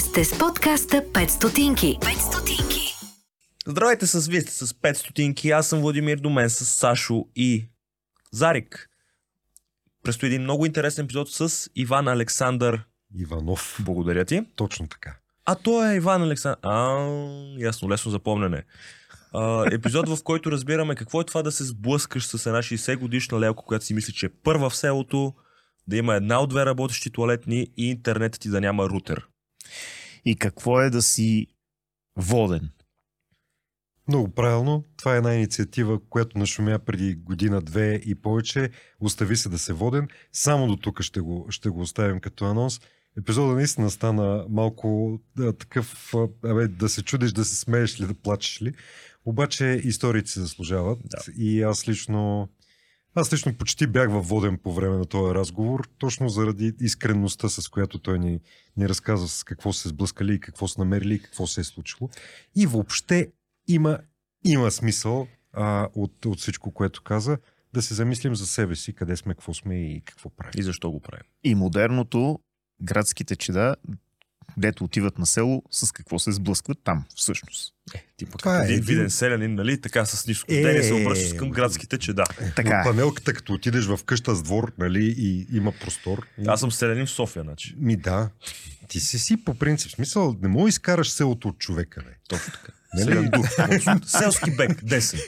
[0.00, 1.98] Вие сте с подкаста 5 стотинки.
[2.00, 2.94] 5 стотинки.
[3.66, 5.50] Здравейте с вие сте с 5 стотинки.
[5.50, 7.68] Аз съм Владимир Домен с Сашо и
[8.32, 8.88] Зарик.
[10.02, 12.82] Престои един много интересен епизод с Иван Александър.
[13.14, 13.80] Иванов.
[13.80, 14.42] Благодаря ти.
[14.56, 15.16] Точно така.
[15.44, 16.58] А той е Иван Александър.
[16.62, 17.06] А,
[17.58, 18.64] ясно, лесно запомнене.
[19.32, 23.40] А, епизод, в който разбираме какво е това да се сблъскаш с една 60 годишна
[23.40, 25.34] лелка, която си мисли, че е първа в селото,
[25.88, 29.29] да има една от две работещи туалетни и интернетът ти да няма рутер.
[30.24, 31.46] И какво е да си
[32.16, 32.70] воден?
[34.08, 34.84] Много правилно.
[34.96, 38.70] Това е една инициатива, която нашумя преди година-две и повече.
[39.00, 40.08] Остави се да се воден.
[40.32, 42.80] Само до тук ще го, ще го оставим като анонс.
[43.18, 48.14] Епизода наистина стана малко да, такъв, абе, да се чудиш, да се смееш ли, да
[48.14, 48.72] плачеш ли.
[49.24, 50.98] Обаче историите се заслужават.
[51.04, 51.32] Да.
[51.36, 52.48] И аз лично
[53.14, 57.68] аз лично почти бях във воден по време на този разговор, точно заради искренността, с
[57.68, 58.40] която той ни,
[58.76, 62.10] ни разказва с какво се сблъскали и какво са намерили и какво се е случило.
[62.56, 63.28] И въобще
[63.68, 63.98] има,
[64.44, 67.38] има смисъл а, от, от всичко, което каза,
[67.72, 70.60] да се замислим за себе си, къде сме, какво сме и какво правим.
[70.60, 71.26] И защо го правим?
[71.44, 72.38] И модерното,
[72.82, 73.76] градските чеда,
[74.56, 77.74] дето отиват на село, с какво се сблъскват там, всъщност.
[78.16, 79.80] Ти пък Това е един виден селянин, нали?
[79.80, 82.24] Така с ниско Е, е, се обръщаш към градските чеда.
[82.56, 82.84] Така Но е.
[82.84, 86.26] панелката, като отидеш в къща с двор, нали, и има простор.
[86.46, 87.74] Аз съм селянин в София, значи.
[87.78, 88.30] Ми да.
[88.88, 89.90] Ти си си по принцип.
[89.90, 92.16] Смисъл, не мога да изкараш селото от човека, бе.
[92.28, 92.72] Точно така.
[92.94, 93.30] Нали?
[94.06, 95.20] Селски бек, десен.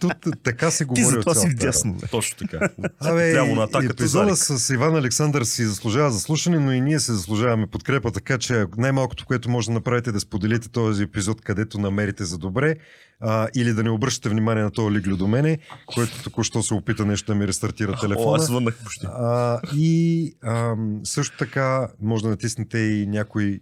[0.00, 1.96] Тут така се Ти говори за от това си вдясно.
[2.10, 2.68] Точно така.
[3.00, 7.12] Абе, Прямо на атаката епизода с Иван Александър си заслужава заслушане, но и ние се
[7.12, 11.80] заслужаваме подкрепа, така че най-малкото, което може да направите е да споделите този епизод, където
[11.80, 12.76] намерите за добре,
[13.20, 17.04] а, или да не обръщате внимание на този лиглю до мене, който току-що се опита
[17.04, 18.36] нещо да ми рестартира О, телефона.
[18.36, 19.06] аз звъннах почти.
[19.10, 23.60] А, и ам, също така може да натиснете и някой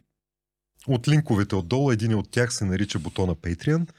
[0.86, 1.91] от линковете отдолу.
[1.91, 3.91] Един от тях се нарича бутона Patreon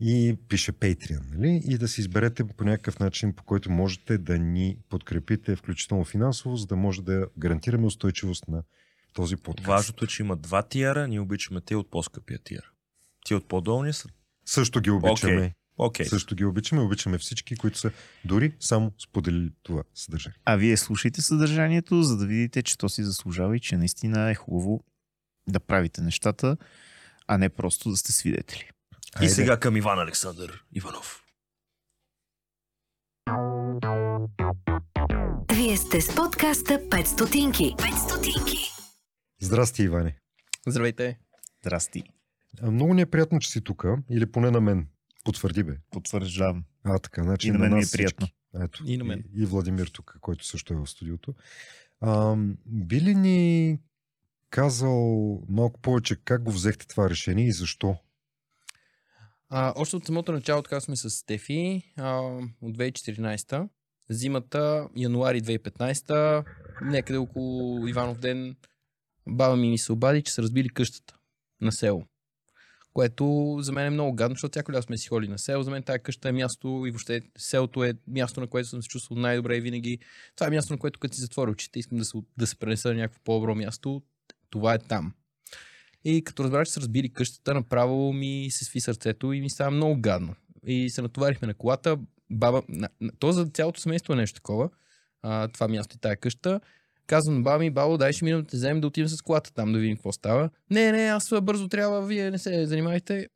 [0.00, 1.20] и пише Patreon.
[1.34, 1.60] Нали?
[1.64, 6.56] И да си изберете по някакъв начин, по който можете да ни подкрепите, включително финансово,
[6.56, 8.62] за да може да гарантираме устойчивост на
[9.12, 9.66] този подкаст.
[9.66, 12.64] Важното е, че има два тиара, ние обичаме те от по-скъпия тиар.
[13.26, 14.08] Ти от по-долния са.
[14.46, 15.36] Също ги обичаме.
[15.36, 15.50] Окей.
[15.78, 16.06] Окей.
[16.06, 16.82] Също ги обичаме.
[16.82, 17.90] Обичаме всички, които са
[18.24, 20.38] дори само споделили това съдържание.
[20.44, 24.34] А вие слушайте съдържанието, за да видите, че то си заслужава и че наистина е
[24.34, 24.84] хубаво
[25.48, 26.56] да правите нещата,
[27.26, 28.60] а не просто да сте свидетели.
[28.60, 28.70] И
[29.16, 29.28] Айде.
[29.28, 31.22] сега към Иван Александър Иванов.
[35.52, 37.64] Вие сте с подкаста 5 стотинки.
[37.64, 38.56] 5 стотинки.
[39.40, 40.18] Здрасти, Иване.
[40.66, 41.18] Здравейте.
[41.60, 42.02] Здрасти.
[42.62, 44.88] Много ни е приятно, че си тук, или поне на мен.
[45.24, 45.76] Потвърди бе.
[45.90, 46.64] Потвърждавам.
[46.84, 48.26] А, така, значи И на мен ми е нас приятно.
[48.26, 48.36] всички.
[48.62, 49.24] Ето, И на мен.
[49.36, 51.34] И, и Владимир тук, който също е в студиото.
[52.00, 52.36] А,
[52.66, 53.78] би ли ни
[54.56, 57.96] казал малко повече как го взехте това решение и защо?
[59.48, 62.18] А, още от самото начало така сме с Стефи а,
[62.62, 63.68] от 2014
[64.10, 66.44] Зимата, януари 2015
[66.82, 68.56] някъде около Иванов ден,
[69.28, 71.16] баба ми ми се обади, че са разбили къщата
[71.60, 72.04] на село.
[72.92, 75.62] Което за мен е много гадно, защото всяко лято сме си ходили на село.
[75.62, 78.88] За мен тази къща е място и въобще селото е място, на което съм се
[78.88, 79.98] чувствал най-добре винаги.
[80.36, 82.88] Това е място, на което като си затворя очите, искам да се, да се пренеса
[82.88, 84.02] на някакво по-добро място.
[84.50, 85.12] Това е там.
[86.04, 89.70] И като разбрах, че са разбили къщата, направо ми се сви сърцето и ми става
[89.70, 90.34] много гадно.
[90.66, 91.98] И се натоварихме на колата.
[92.30, 94.68] Баба, на, на, то за цялото семейство е нещо такова.
[95.22, 96.60] А, това място и тая къща.
[97.06, 99.54] Казвам на баба ми, бабо, дай ще минем да те вземем да отидем с колата
[99.54, 100.50] там да видим какво става.
[100.70, 103.28] Не, не, аз бързо трябва, вие не се занимайте.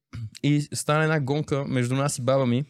[0.43, 2.65] И стана една гонка между нас и баба ми.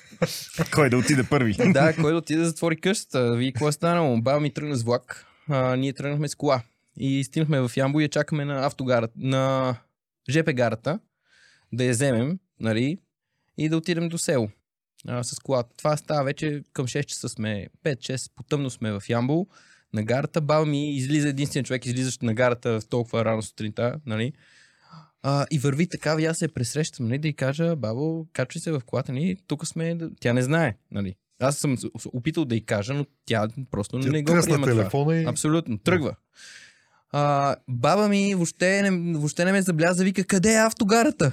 [0.74, 1.56] Кой да отиде първи?
[1.72, 4.20] да, кой да отиде да затвори къщата, види какво е станало.
[4.20, 6.62] Баба ми тръгна с влак, а, ние тръгнахме с кола.
[6.98, 9.76] И стигнахме в Ямбо и я чакаме на автогарата, на
[10.30, 10.98] ЖП гарата,
[11.72, 12.98] да я вземем, нали,
[13.58, 14.50] и да отидем до село
[15.08, 15.76] а, с колата.
[15.76, 19.46] Това става вече към 6 часа сме, 5-6, потъмно сме в Ямбол,
[19.92, 20.40] на гарата.
[20.40, 24.32] Баба ми излиза единствен човек, излизащ на гарата в толкова рано сутринта, нали.
[25.22, 28.72] А, и върви така, и аз се пресрещам, нали, да й кажа, бабо, качвай се
[28.72, 31.14] в колата ни, тук сме, тя не знае, нали.
[31.40, 31.76] Аз съм
[32.12, 34.64] опитал да й кажа, но тя просто Тя не го приема това.
[34.66, 35.24] телефона и...
[35.24, 35.78] Абсолютно.
[35.78, 36.16] Тръгва.
[37.12, 41.32] А, баба ми въобще не, въобще не ме забляза, вика, къде е автогарата?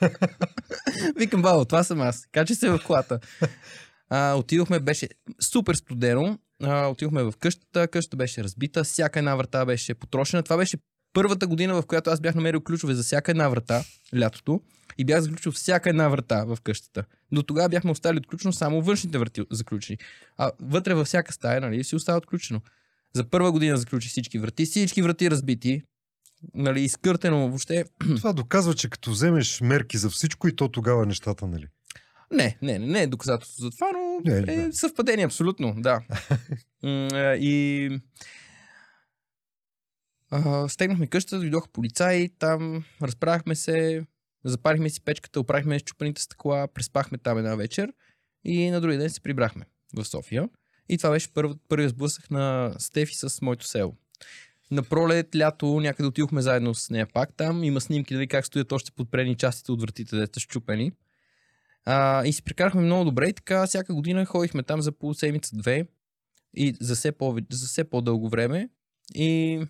[1.16, 2.26] Викам, баба, това съм аз.
[2.32, 3.20] Качи се в колата.
[4.10, 5.08] А, отидохме, беше
[5.40, 6.38] супер студено.
[6.62, 10.42] А, отидохме в къщата, къщата беше разбита, всяка една врата беше потрошена.
[10.42, 10.76] Това беше
[11.12, 13.84] първата година, в която аз бях намерил ключове за всяка една врата,
[14.18, 14.60] лятото,
[14.98, 17.04] и бях заключил всяка една врата в къщата.
[17.32, 19.98] До тогава бяхме оставили отключено само външните врати заключени.
[20.36, 22.60] А вътре във всяка стая, нали, си остава отключено.
[23.14, 25.82] За първа година заключи всички врати, всички врати разбити.
[26.54, 27.84] нали, изкъртено въобще.
[28.16, 31.66] Това доказва, че като вземеш мерки за всичко и то тогава нещата, нали?
[32.32, 34.72] Не, не, не, не е доказателство за това, но Не, е да.
[34.72, 36.00] съвпадение, абсолютно, да.
[37.40, 37.90] И
[40.30, 44.06] а, стегнахме къщата, дойдоха полицаи, там разправяхме се,
[44.44, 47.92] запарихме си печката, оправихме щупените стъкла, преспахме там една вечер
[48.44, 49.64] и на другия ден се прибрахме
[49.94, 50.48] в София.
[50.88, 53.96] И това беше първ, първият сблъсък на Стефи с моето село.
[54.70, 57.64] На пролет, лято, някъде отидохме заедно с нея пак там.
[57.64, 60.92] Има снимки, дали как стоят още подпрени частите от вратите, дете щупени.
[61.84, 65.86] А, и си прекарахме много добре и така всяка година ходихме там за полу седмица-две
[66.56, 68.68] и за все, по, за все по-дълго време.
[69.14, 69.60] И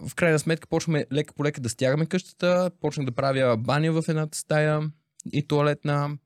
[0.00, 4.04] в крайна сметка почваме лека по лека да стягаме къщата, почнах да правя баня в
[4.08, 4.90] едната стая
[5.32, 6.18] и туалетна.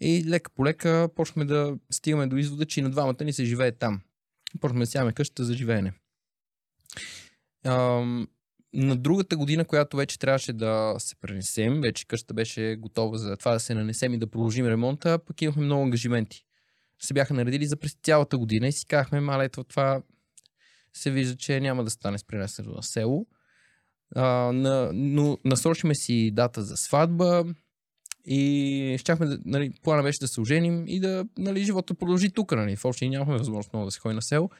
[0.00, 3.72] И лека по лека почваме да стигаме до извода, че на двамата ни се живее
[3.72, 4.00] там.
[4.60, 5.92] Почваме да стягаме къщата за живеене.
[8.74, 13.52] На другата година, която вече трябваше да се пренесем, вече къщата беше готова за това
[13.52, 16.44] да се нанесем и да продължим ремонта, пък имахме много ангажименти.
[17.02, 20.02] Се бяха наредили за през цялата година и си казахме, мале, това
[20.92, 23.26] се вижда, че няма да стане с пренесенето на село.
[24.16, 27.44] А, на, но насрочихме си дата за сватба
[28.26, 32.52] и щяхме да, нали, плана беше да се оженим и да, нали, живота продължи тук,
[32.52, 34.50] нали, в общи нямахме възможност много да се ходи на село.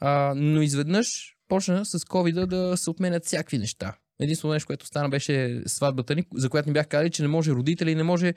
[0.00, 3.96] А, но изведнъж почна с covid да се отменят всякакви неща.
[4.20, 7.50] Единственото нещо, което стана беше сватбата ни, за която ни бях казали, че не може
[7.50, 8.34] родители, не може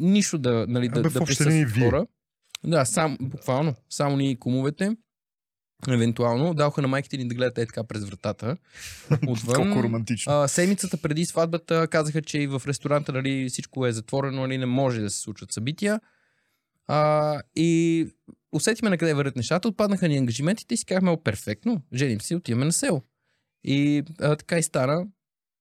[0.00, 2.06] нищо да, нали, да, Абе, да присъстват хора.
[2.64, 3.74] Да, сам, буквално.
[3.90, 4.96] Само ние и кумовете.
[5.88, 6.54] Евентуално.
[6.54, 8.56] Даваха на майките ни да гледат е така през вратата.
[9.28, 9.54] Отвън.
[9.54, 10.32] Колко романтично.
[10.32, 14.66] А, седмицата преди сватбата казаха, че и в ресторанта нали, всичко е затворено, нали, не
[14.66, 16.00] може да се случват събития.
[16.88, 18.06] А, и
[18.52, 22.36] усетиме на къде вървят нещата, отпаднаха ни ангажиментите и си казахме, о, перфектно, женим се
[22.36, 23.02] отиваме на село.
[23.64, 25.06] И а, така и стана.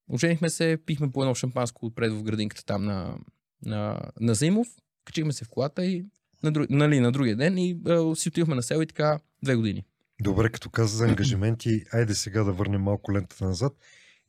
[0.10, 3.18] Оженихме се, пихме по едно шампанско отпред в градинката там на,
[3.66, 4.68] на, на Заимов,
[5.06, 6.06] качихме се в колата и
[6.44, 9.56] на, друг, нали, на другия ден и а, си отивахме на село и така две
[9.56, 9.84] години.
[10.22, 13.74] Добре, като каза за ангажименти, айде сега да върнем малко лентата назад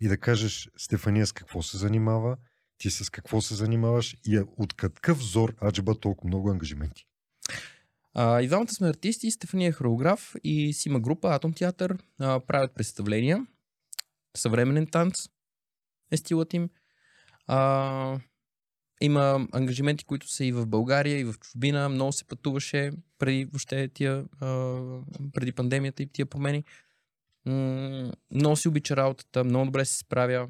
[0.01, 2.37] и да кажеш Стефания с какво се занимава,
[2.79, 7.07] ти с какво се занимаваш и от какъв взор аджиба толкова много ангажименти.
[8.15, 12.41] А, и двамата сме артисти, Стефания е хореограф и си има група Атом театър, а,
[12.41, 13.47] правят представления,
[14.37, 15.15] съвременен танц
[16.11, 16.71] е стилът им.
[17.47, 18.21] А,
[19.01, 21.89] има ангажименти, които са и в България, и в чужбина.
[21.89, 24.47] Много се пътуваше преди въобще тия, а,
[25.33, 26.65] преди пандемията и тия промени.
[27.47, 30.49] М- много си обича работата, много добре се справя.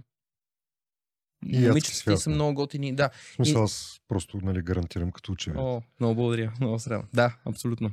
[1.46, 2.94] И Момичетата са много готини.
[2.94, 5.58] Да, В смисъл, аз просто нали, гарантирам като ученик.
[5.58, 6.52] О, много благодаря.
[6.60, 7.08] Много срам.
[7.14, 7.90] Да, абсолютно.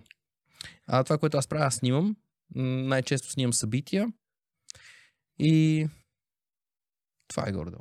[0.87, 2.15] А това, което аз правя, аз снимам.
[2.55, 4.13] Най-често снимам събития.
[5.39, 5.87] И
[7.27, 7.77] това е гордо.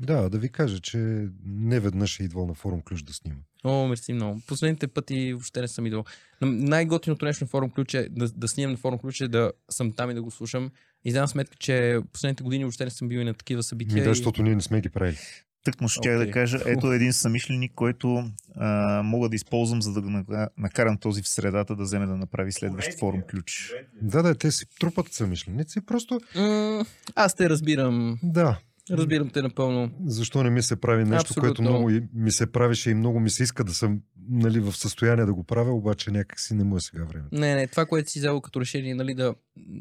[0.00, 3.40] Да, да ви кажа, че не веднъж е идвал на форум ключ да снима.
[3.64, 4.40] О, мерси много.
[4.46, 6.04] Последните пъти въобще не съм идвал.
[6.40, 9.52] Но Най-готиното нещо на форум ключ е да, да снимам на форум ключ е да
[9.70, 10.70] съм там и да го слушам.
[11.04, 13.94] И знам сметка, че последните години въобще не съм бил и на такива събития.
[13.94, 14.14] Ми да, и...
[14.14, 15.18] защото ние не сме ги правили.
[15.64, 16.26] Тък му щях Окей.
[16.26, 21.28] да кажа, ето един самишленик, който а, мога да използвам, за да накарам този в
[21.28, 23.72] средата да вземе да направи следващ форум ключ.
[24.02, 25.80] Да, да, те си трупат самишленици.
[25.80, 28.18] Просто, М, аз те разбирам.
[28.22, 28.58] да,
[28.90, 29.90] Разбирам те напълно.
[30.06, 31.42] защо не ми се прави нещо, Абсолютно.
[31.42, 35.24] което много ми се правеше и много ми се иска да съм нали, в състояние
[35.24, 37.24] да го правя, обаче някак си не му е сега време.
[37.32, 39.34] Не, не, това, което си взел като решение, нали, да...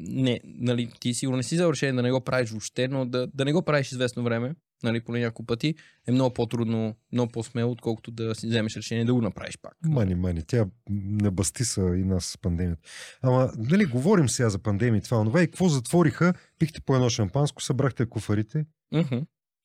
[0.08, 3.28] Не, нали, ти сигурно не си взел решение да не го правиш въобще, но да,
[3.34, 5.76] да не го правиш известно време, нали, поне няколко пъти,
[6.08, 9.76] е много по-трудно, много по-смело, отколкото да си вземеш решение да го направиш пак.
[9.86, 12.82] Мани, мани, тя не бастиса и нас с пандемията.
[13.22, 17.64] Ама, нали, говорим сега за пандемия това, онова и какво затвориха, пихте по едно шампанско,
[17.64, 19.18] събрахте куфарите Мгм.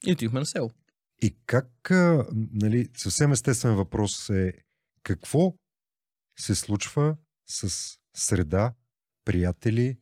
[0.06, 0.70] И отивахме на село.
[1.22, 1.90] и как,
[2.52, 4.52] нали, съвсем естествен въпрос е
[5.02, 5.54] какво
[6.38, 7.16] се случва
[7.46, 7.68] с
[8.16, 8.74] среда,
[9.24, 9.96] приятели,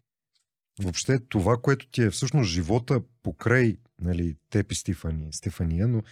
[0.81, 6.03] въобще това, което ти е всъщност живота покрай нали, теб и Стефани, Стефания, но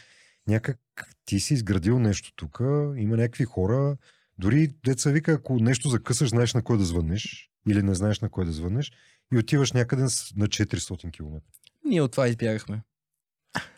[0.46, 0.78] някак
[1.24, 2.58] ти си изградил нещо тук,
[2.96, 3.96] има някакви хора,
[4.38, 8.28] дори деца вика, ако нещо закъсаш, знаеш на кой да звънеш или не знаеш на
[8.28, 8.92] кой да звънеш
[9.32, 11.40] и отиваш някъде на 400 км.
[11.84, 12.82] Ние от това избягахме.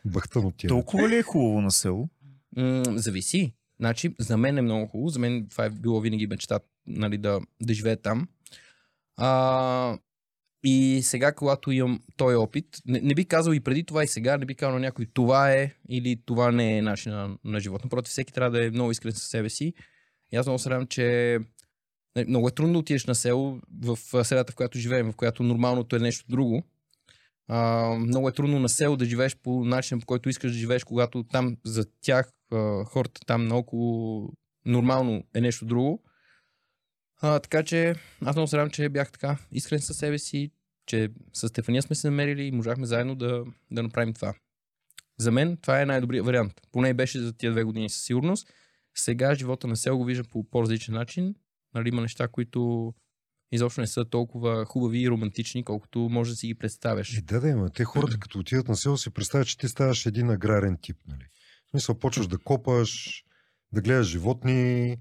[0.05, 0.69] Бахтан от тия.
[0.69, 2.09] Толкова ли е хубаво на село?
[2.57, 3.55] М- зависи.
[3.81, 5.09] Значи, за мен е много хубаво.
[5.09, 8.29] За мен това е било винаги мечта, нали, да, да живея там.
[9.17, 9.99] А,
[10.65, 14.37] и сега, когато имам този опит, не, не би казал и преди това и сега,
[14.37, 17.85] не би казал на някой това е или това не е начин на, на живот.
[17.85, 19.75] Напротив, всеки трябва да е много искрен със себе си.
[20.33, 21.39] И аз много се радвам, че
[22.29, 25.97] много е трудно да отидеш на село в средата, в която живеем, в която нормалното
[25.97, 26.63] е нещо друго.
[27.49, 30.85] А, много е трудно на село да живееш по начин, по който искаш да живееш,
[30.85, 32.33] когато там за тях
[32.85, 34.29] хората там наоколо
[34.67, 36.03] нормално е нещо друго.
[37.23, 40.51] А, така че аз много се радвам, че бях така искрен със себе си,
[40.87, 44.35] че с Стефания сме се намерили и можахме заедно да, да направим това.
[45.19, 46.53] За мен това е най-добрият вариант.
[46.73, 48.49] Поне беше за тия две години със сигурност.
[48.95, 51.35] Сега живота на село го виждам по по-различен начин.
[51.75, 52.95] Нали, има неща, които
[53.53, 57.19] изобщо не са толкова хубави и романтични, колкото може да си ги представяш.
[57.19, 57.71] Е, да, да, има.
[57.71, 60.97] Те хората, като отидат на село, си представят, че ти ставаш един аграрен тип.
[61.09, 61.25] Нали?
[61.67, 63.25] В смисъл, почваш да копаш,
[63.73, 64.97] да гледаш животни,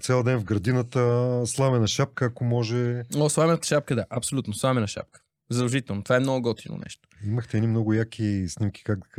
[0.00, 3.02] цял ден в градината, сламена шапка, ако може.
[3.16, 5.20] О, сламената шапка, да, абсолютно, сламена шапка.
[5.50, 6.02] Задължително.
[6.02, 7.08] Това е много готино нещо.
[7.24, 9.18] Имахте едни много яки снимки, как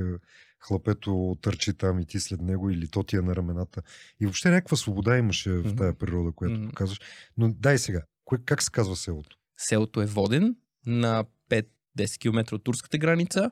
[0.59, 3.81] хлапето търчи там и ти след него или то ти е на рамената.
[4.19, 6.69] И въобще някаква свобода имаше в тая природа, която Мгм.
[6.69, 6.99] показваш.
[7.37, 9.37] Но дай сега, кое, как се казва селото?
[9.57, 13.51] Селото е воден на 5-10 км от турската граница.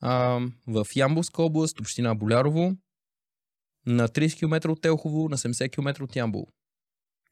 [0.00, 2.76] А, в Ямбулска област, община Болярово.
[3.86, 6.46] На 30 км от Телхово, на 70 км от Ямбул.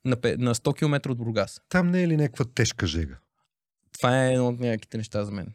[0.04, 1.60] На, пе- на 100 км от Бургас.
[1.68, 3.18] Там не е ли някаква тежка жега?
[3.92, 5.54] Това е едно от някаките неща за мен.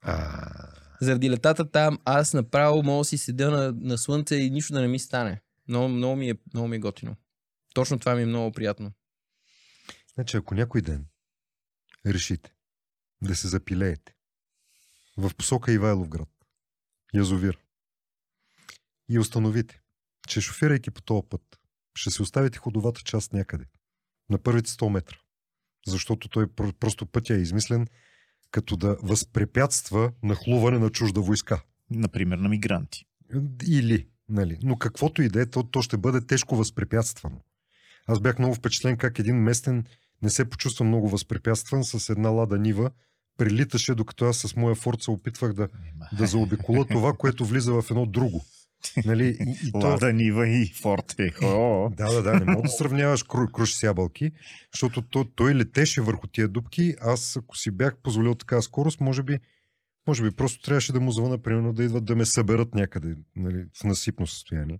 [0.00, 0.52] А,
[1.00, 4.80] Заради летата там, аз направо мога да си седя на, на слънце и нищо да
[4.80, 5.40] не ми стане.
[5.68, 7.16] Много, много, ми е, много ми е готино.
[7.74, 8.92] Точно това ми е много приятно.
[10.14, 11.06] значи, ако някой ден
[12.06, 12.54] решите
[13.22, 14.14] да се запилеете
[15.16, 16.28] в посока Ивайловград,
[17.14, 17.58] язовир,
[19.08, 19.81] и установите,
[20.28, 21.42] че шофирайки по този път,
[21.94, 23.64] ще си оставите ходовата част някъде,
[24.30, 25.16] на първите 100 метра.
[25.86, 27.86] Защото той про- просто пътя е измислен
[28.50, 31.62] като да възпрепятства нахлуване на чужда войска.
[31.90, 33.06] Например, на мигранти.
[33.68, 34.58] Или, нали.
[34.62, 37.40] Но каквото и да е, то, то ще бъде тежко възпрепятствано.
[38.06, 39.84] Аз бях много впечатлен как един местен
[40.22, 42.90] не се почувства много възпрепятстван с една лада нива,
[43.38, 45.68] прилиташе, докато аз с моя форт се опитвах да,
[46.18, 48.44] да заобиколя това, което влиза в едно друго.
[49.04, 49.36] Нали?
[49.40, 51.32] И, и то, Лада, Нива и Форте.
[51.42, 54.32] О, да, да, да, не мога да сравняваш кру, круш с ябълки,
[54.72, 56.94] защото то, той летеше върху тия дубки.
[57.00, 59.38] Аз, ако си бях позволил такава скорост, може би,
[60.06, 63.64] може би просто трябваше да му звъна, примерно, да идват да ме съберат някъде, нали,
[63.80, 64.78] в насипно състояние.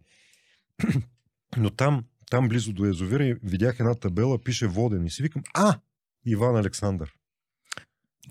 [1.56, 5.78] Но там, там близо до езовира, видях една табела, пише воден и си викам, а,
[6.26, 7.14] Иван Александър.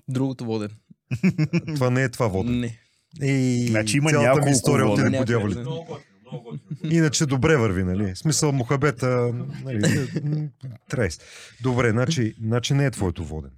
[0.08, 0.72] Другото воден.
[1.76, 2.60] Това не е това воден.
[2.60, 2.80] Не.
[3.22, 5.06] Ей, Значи има цялата ми няколко история воден.
[5.06, 5.64] отиде по дяволите.
[6.84, 8.14] Иначе добре върви, нали?
[8.14, 10.10] В Смисъл мухабета, нали?
[10.90, 11.20] Трейс.
[11.64, 13.52] Добре, значи, значи не е твоето воден.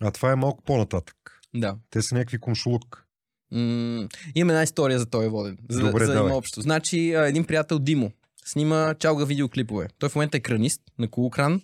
[0.00, 1.16] А това е малко по-нататък.
[1.54, 1.76] Да.
[1.90, 3.04] Те са някакви кумшулук.
[3.52, 5.58] М- имаме една история за този воден.
[5.70, 6.36] За, Добре, за да има давай.
[6.36, 6.60] общо.
[6.60, 8.10] Значи, един приятел Димо
[8.44, 9.88] снима чалга видеоклипове.
[9.98, 11.60] Той в момента е кранист на колокран,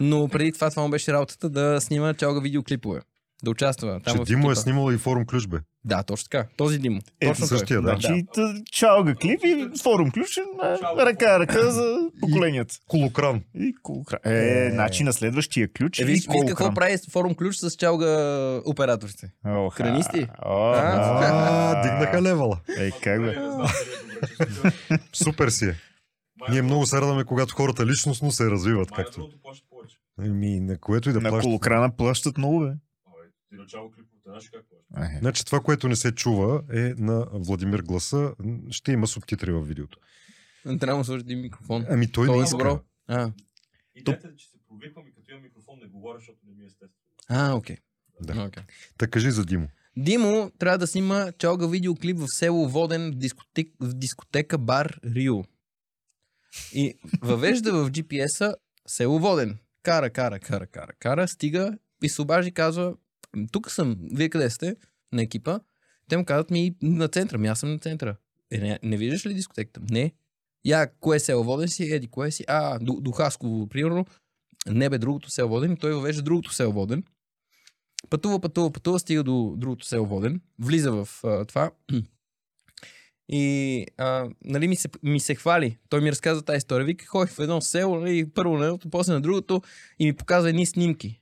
[0.00, 3.00] но преди това това му беше работата да снима чалга видеоклипове.
[3.44, 5.56] Да участва там Че Димо е снимал и форум ключ, бе.
[5.84, 6.48] Да, точно така.
[6.56, 7.00] Този Димо.
[7.20, 7.58] Е, Точно той.
[7.58, 7.88] същия, да.
[7.88, 8.54] Значи, да.
[8.64, 10.40] чалга клип и форум ключ е
[10.98, 12.74] ръка ръка за поколенията.
[12.88, 13.42] Колокран.
[13.54, 14.20] И колкран.
[14.24, 18.06] Е, значи на следващия ключ Е, и виж, виж какво прави форум ключ с чалга
[18.64, 19.32] операторите.
[19.46, 19.76] Оха.
[19.76, 20.28] Хранисти?
[20.44, 21.82] О, А?
[21.82, 22.58] Дигнаха левела.
[22.78, 23.36] Е, как бе?
[25.12, 25.74] Супер си е.
[26.50, 29.28] Ние много се радваме, когато хората личностно се развиват, както.
[30.22, 31.42] Еми, на което и да На плащат.
[31.44, 32.70] колокрана плащат много, бе.
[33.52, 35.14] Ти начало клиповете, знаеш как плащаш?
[35.14, 35.18] Е.
[35.18, 38.34] Значи това, което не се чува е на Владимир гласа.
[38.70, 39.98] Ще има субтитри в видеото.
[40.80, 41.86] Трябва да сложи микрофон.
[41.90, 42.56] Ами той Това не е иска.
[42.58, 42.80] добро.
[43.06, 43.32] А,
[43.94, 46.66] Идеята е, че се провиквам и като имам микрофон не говоря, защото не ми е
[46.66, 46.92] естествено.
[47.28, 47.76] а окей.
[48.20, 48.44] Да.
[48.44, 48.62] Окей.
[48.98, 49.68] Та кажи за Димо.
[49.96, 55.44] Димо трябва да снима чалга видеоклип в село Воден в, дискотек, в дискотека Бар Рио.
[56.72, 58.54] И въвежда в GPS-а
[58.86, 59.58] село Воден.
[59.82, 62.96] Кара, кара, кара, кара, кара, стига и се обажи казва, «М,
[63.52, 64.76] тук съм, вие къде сте?
[65.12, 65.60] На екипа.
[66.08, 68.16] Те му казват ми на центъра, ми аз съм на центъра.
[68.50, 69.80] Е, не, не виждаш ли дискотеката?
[69.90, 70.12] Не.
[70.64, 71.84] Я, кое село Воден си?
[71.84, 72.44] Еди, кое си?
[72.48, 74.06] А, до, до Хасково, примерно.
[74.66, 75.72] Не бе, другото село Воден.
[75.72, 77.04] И той въвежда другото село Воден.
[78.10, 80.40] Пътува, пътува, пътува, стига до другото село Воден.
[80.58, 81.70] Влиза в а, това.
[83.28, 85.78] И а, нали, ми, се, ми се хвали.
[85.88, 86.84] Той ми разказва тази история.
[86.84, 89.62] Вика, ходих в едно село, нали, първо на едното, после на другото
[89.98, 91.21] и ми показва едни снимки.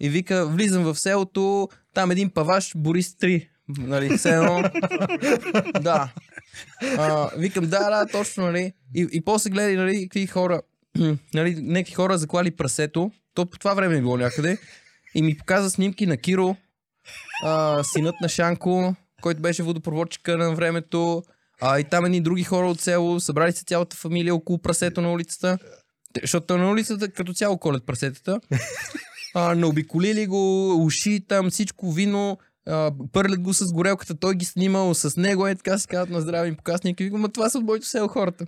[0.00, 3.48] И вика, влизам в селото, там един паваш, Борис 3.
[3.78, 4.62] Нали, все едно.
[5.80, 6.12] да.
[6.98, 8.72] А, викам, да, да, точно, нали.
[8.94, 10.62] И, и после гледай, нали, какви хора,
[11.34, 13.10] нали, някакви хора заклали прасето.
[13.34, 14.58] То по това време е било някъде.
[15.14, 16.56] И ми показа снимки на Киро,
[17.44, 21.22] а, синът на Шанко, който беше водопроводчика на времето.
[21.60, 25.12] А, и там едни други хора от село, събрали се цялата фамилия около прасето на
[25.12, 25.58] улицата.
[26.22, 28.40] Защото на улицата като цяло колят прасетата.
[29.34, 32.38] А, наобиколили го, уши там, всичко вино.
[32.66, 36.20] а, пърлят го с горелката, той ги снимал с него, е така си казват на
[36.20, 37.00] здраве им показник.
[37.00, 38.46] И викам, това са от моето село хората.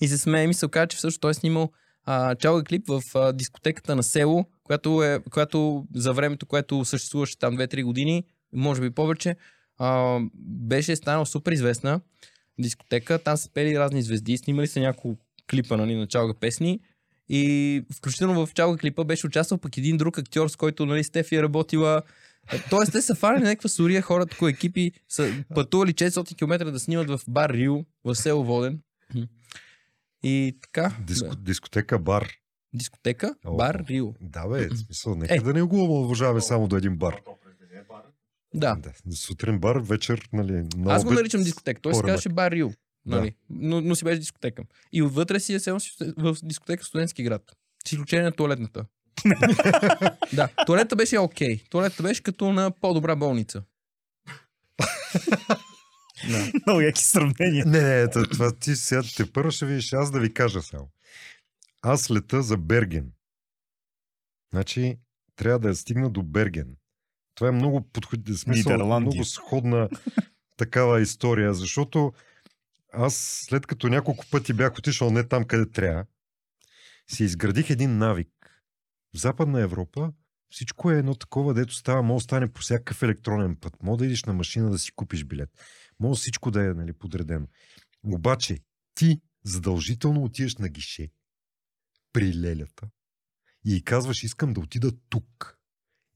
[0.00, 1.70] и се смее ми се оказа, че всъщност той е снимал
[2.04, 7.38] а, чалга клип в а, дискотеката на село, която, е, която за времето, което съществуваше
[7.38, 9.36] там 2-3 години, може би повече,
[9.78, 12.00] а, беше станал супер известна
[12.58, 13.18] дискотека.
[13.18, 16.80] Там са пели разни звезди, снимали са няколко клипа нали, на чалга песни.
[17.28, 21.36] И включително в чалга клипа беше участвал пък един друг актьор, с който нали, Стефи
[21.36, 22.02] е работила.
[22.52, 26.80] Е, Тоест, те са фанали някаква сурия, хората, кои екипи са пътували 400 км да
[26.80, 28.80] снимат в бар Рио, в село Воден.
[30.22, 30.96] И така.
[31.06, 32.28] Диско, дискотека бар.
[32.74, 33.56] Дискотека, О.
[33.56, 34.14] бар Рио.
[34.20, 35.40] Да, бе, смисъл, нека Е.
[35.40, 37.20] да не го уважаваме само до един бар.
[38.54, 38.76] Да.
[38.76, 39.16] Да.
[39.16, 41.80] Сутрин бар, вечер, нали, на Аз го наричам дискотека.
[41.80, 42.70] Той се казваше бар Рио.
[43.16, 43.34] Нали?
[43.50, 44.62] Но, но си беше дискотека.
[44.92, 47.56] И отвътре си е село си в дискотека студентски град.
[47.88, 48.84] С изключение на туалетната.
[50.32, 51.64] да, туалетта беше окей.
[51.70, 53.62] Туалетта беше като на по-добра болница.
[56.28, 56.52] да.
[56.66, 57.66] Много яки сравнения.
[57.66, 60.88] Не, не, това, това ти сега те първо ще видиш, аз да ви кажа само.
[61.82, 63.12] Аз лета за Берген.
[64.50, 64.96] Значи,
[65.36, 66.76] трябва да я стигна до Берген.
[67.34, 69.88] Това е много подходи, смисъл, много сходна
[70.56, 72.12] такава история, защото
[72.92, 76.06] аз след като няколко пъти бях отишъл не там, къде трябва,
[77.10, 78.62] си изградих един навик.
[79.14, 80.12] В Западна Европа
[80.50, 83.82] всичко е едно такова, дето става, може да стане по всякакъв електронен път.
[83.82, 85.50] Може да идиш на машина да си купиш билет.
[86.00, 87.46] Може всичко да е нали, подредено.
[88.02, 88.58] Обаче,
[88.94, 91.10] ти задължително отиваш на гише
[92.12, 92.88] при лелята
[93.64, 95.58] и казваш, искам да отида тук.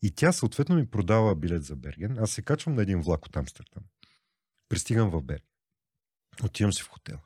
[0.02, 2.18] И тя съответно ми продава билет за Берген.
[2.18, 3.84] Аз се качвам на един влак от Амстердам.
[4.68, 5.51] Пристигам в Берген.
[6.44, 7.20] Отивам си в хотела.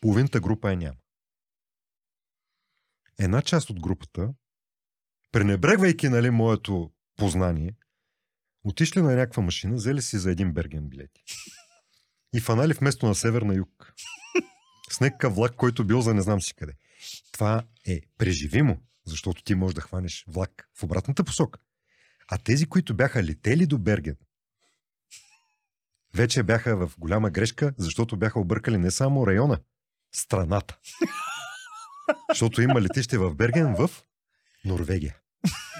[0.00, 0.96] Половината група я няма.
[3.18, 4.34] Една част от групата,
[5.32, 7.76] пренебрегвайки нали, моето познание,
[8.64, 11.24] отишли на някаква машина, взели си за един Берген билети.
[12.34, 13.94] И фанали вместо на север на юг.
[14.90, 16.72] С някакъв влак, който бил за не знам си къде.
[17.32, 21.60] Това е преживимо, защото ти можеш да хванеш влак в обратната посока.
[22.28, 24.16] А тези, които бяха летели до Берген,
[26.14, 29.58] вече бяха в голяма грешка, защото бяха объркали не само района,
[30.14, 30.78] страната.
[32.30, 33.90] Защото има летище в Берген в
[34.64, 35.16] Норвегия.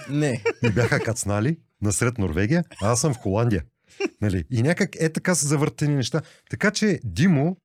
[0.09, 0.43] Не.
[0.63, 3.63] И бяха кацнали насред Норвегия, а аз съм в Холандия.
[4.21, 4.43] Нали?
[4.51, 6.21] И някак е така са завъртени неща.
[6.49, 7.57] Така че Димо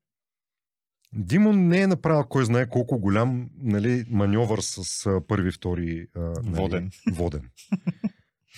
[1.13, 6.21] Димо не е направил кой знае колко голям нали, маньовър с а, първи, втори а,
[6.21, 6.91] нали, Воден.
[7.13, 7.51] воден.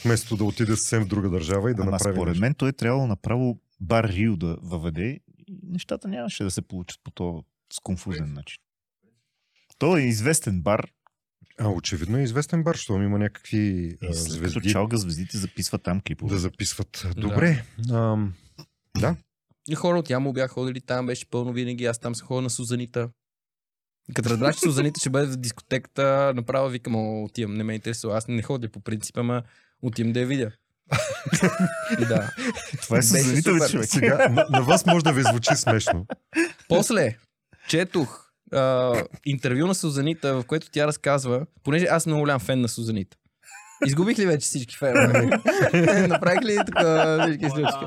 [0.05, 2.41] Вместо да отиде съвсем в друга държава и да Ама направи според нещо.
[2.41, 7.01] мен той е трябвало направо бар Рио да въведе и нещата нямаше да се получат
[7.05, 7.43] по този
[7.73, 8.59] сконфузен начин.
[9.79, 10.93] Той е известен бар,
[11.59, 15.79] А, очевидно е известен бар, защото има някакви а, и като звезди чалга звездите записва
[15.79, 16.35] там клипове.
[16.35, 17.07] да записват.
[17.17, 17.65] Добре.
[17.91, 18.35] Ам,
[19.01, 19.17] да.
[19.69, 21.85] И хора от Ямо бяха ходили там, беше пълно винаги.
[21.85, 23.11] Аз там се ходя на Сузанита.
[24.15, 28.17] Като разбрах, че Сузанита ще бъде в дискотеката, направо викам, о, отивам, не ме интересува.
[28.17, 29.43] Аз не ходя по принцип, ама
[29.83, 30.53] отивам да я видя.
[32.09, 32.31] да.
[32.83, 33.71] Това е супер.
[33.71, 33.89] човек.
[33.89, 36.07] Сега, на, на вас може да ви звучи смешно.
[36.69, 37.17] После
[37.69, 38.95] четох а,
[39.27, 43.17] интервю на Сузанита, в което тя разказва, понеже аз съм много голям фен на Сузанита.
[43.87, 45.27] Изгубих ли вече всички фенове?
[46.09, 47.87] Направих ли така всички случки?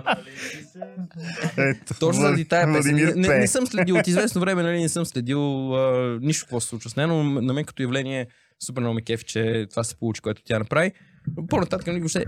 [2.00, 2.96] Точно заради тая песен.
[2.96, 6.60] Не, не, не, съм следил от известно време, нали, не съм следил а, нищо какво
[6.60, 8.28] се случва с нея, но на мен като явление
[8.66, 10.92] супер много ме кефи, че това се получи, което тя направи.
[11.50, 12.26] По-нататък, нали, въобще...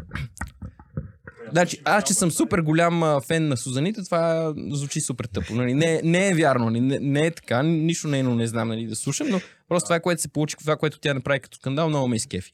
[1.51, 5.55] Значи, аз, че съм супер голям а, фен на Сузанита, това звучи супер тъпо.
[5.55, 5.73] Нали?
[5.73, 6.81] Не, не е вярно, нали?
[6.81, 10.21] не, не е така, нищо нейно не знам нали, да слушам, но просто това, което
[10.21, 12.51] се получи, това, което тя направи като скандал, много ме изкефи.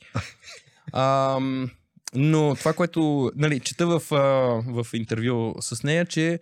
[0.93, 1.69] Ам,
[2.15, 4.17] но това, което нали, чета в, а,
[4.83, 6.39] в интервю с нея, че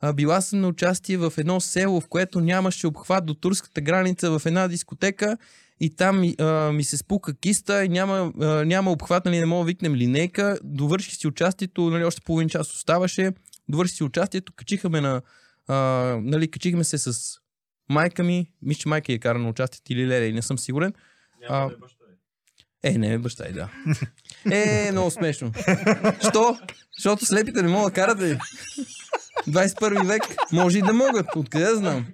[0.00, 4.38] а, била съм на участие в едно село, в което нямаше обхват до турската граница
[4.38, 5.36] в една дискотека
[5.80, 9.46] и там ми, а, ми се спука киста и няма, а, няма обхват, нали, не
[9.46, 10.58] мога да викнем линейка.
[10.64, 13.32] Довърших си участието, нали, още половин час оставаше.
[13.68, 15.22] Довърших си участието, качихаме на,
[15.68, 15.76] а,
[16.22, 17.38] нали, качихме се с
[17.88, 18.50] майка ми.
[18.62, 20.92] Мисля, че майка я кара на участието или леле, не съм сигурен.
[21.48, 21.70] А,
[22.82, 23.68] е, не е баща и да.
[24.50, 25.52] Е, много смешно.
[26.28, 26.58] Що?
[26.98, 28.38] Защото слепите не могат да карат ли?
[29.48, 30.22] 21 век.
[30.52, 31.26] Може и да могат.
[31.36, 32.06] Откъде да знам?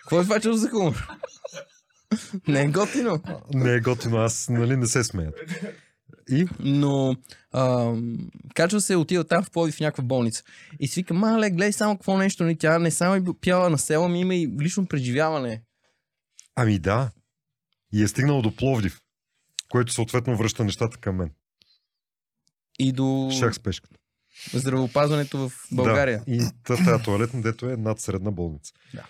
[0.00, 1.08] Какво е това чувство за хумор?
[2.48, 3.22] Не е готино.
[3.54, 5.34] Не е готино, аз нали, не се смеят.
[6.30, 7.16] И Но
[7.52, 8.18] ам,
[8.54, 10.42] качва се, отива там в Пловдив в някаква болница.
[10.80, 12.44] И си вика, мале, гледай само какво нещо.
[12.44, 15.62] Ни тя не само е пяла на село, ми има и лично преживяване.
[16.56, 17.10] Ами да.
[17.92, 19.00] И е стигнал до Пловдив,
[19.70, 21.30] което съответно връща нещата към мен.
[22.78, 23.96] И до Шах с пешката.
[24.54, 26.22] здравеопазването в България.
[26.28, 28.72] Да, и та- тази туалетна, дето е над средна болница.
[28.94, 29.04] Да.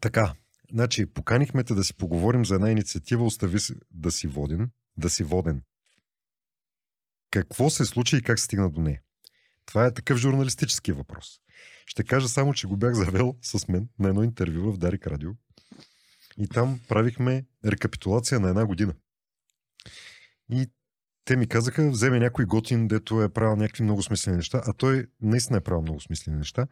[0.00, 0.32] Така,
[0.72, 5.10] значи, поканихме те да си поговорим за една инициатива Остави си, да си воден, да
[5.10, 5.62] си воден.
[7.30, 9.00] Какво се случи и как стигна до нея?
[9.66, 11.40] Това е такъв журналистически въпрос.
[11.86, 15.30] Ще кажа само, че го бях завел с мен на едно интервю в Дарик Радио.
[16.38, 18.94] И там правихме рекапитулация на една година.
[20.50, 20.66] И
[21.24, 25.06] те ми казаха, вземе някой готин, дето е правил някакви много смислени неща, а той
[25.20, 26.66] наистина е правил много смислени неща,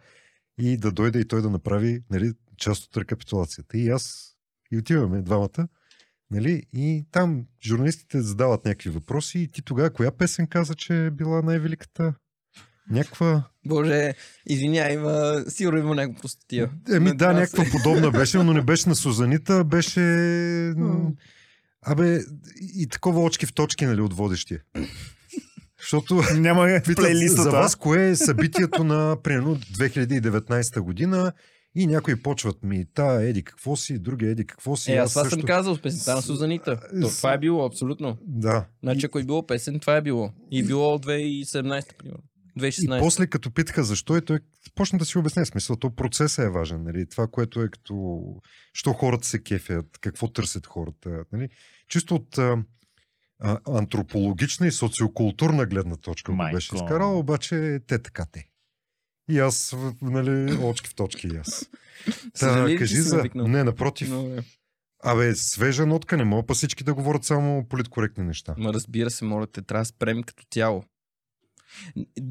[0.59, 3.79] и да дойде и той да направи нали, част от рекапитулацията.
[3.79, 4.35] И аз,
[4.73, 5.69] и отиваме двамата,
[6.31, 11.11] нали, и там журналистите задават някакви въпроси и ти тогава коя песен каза, че е
[11.11, 12.15] била най-великата?
[12.91, 13.51] Някаква...
[13.67, 14.15] Боже,
[14.47, 16.71] извинявай, има, сигурно има някаква простотия.
[16.93, 20.01] Еми да, някаква подобна беше, но не беше на Сузанита, беше...
[21.83, 22.21] Абе,
[22.61, 24.63] и такова очки в точки, нали, от водещия.
[25.81, 27.43] Защото Няма Питат, плейлистата.
[27.43, 31.33] за вас кое е събитието на, примерно, 2019 година
[31.75, 34.93] и някои почват ми, та еди какво си, други еди какво си.
[34.93, 36.81] Е, аз това съм казал с песента на Сузанита.
[37.03, 38.19] То, С- това е било, абсолютно.
[38.23, 38.67] Да.
[38.83, 40.33] Значи, ако е било песен, това е било.
[40.51, 42.23] И е било 2017, примерно.
[42.57, 42.99] И 2016.
[42.99, 44.39] после като питаха защо и той
[44.75, 47.07] почна да си обясня смисъл, то процесът е важен, нали?
[47.09, 48.23] това, което е като,
[48.73, 51.11] що хората се кефят, какво търсят хората.
[51.33, 51.49] Нали?
[51.89, 52.39] Чисто от
[53.41, 56.57] а, антропологична и социокултурна гледна точка го Майко.
[56.57, 58.47] беше изкарал, обаче те така те.
[59.31, 61.71] И аз, в- нали, очки в точки и аз.
[62.35, 63.25] Съжалявам, че кажи за...
[63.35, 64.09] Не, напротив.
[64.11, 64.45] Но, е.
[65.05, 68.55] Абе, свежа нотка, не мога па всички да говорят само политкоректни неща.
[68.59, 70.85] Ма разбира се, моля те, трябва да спрем като цяло.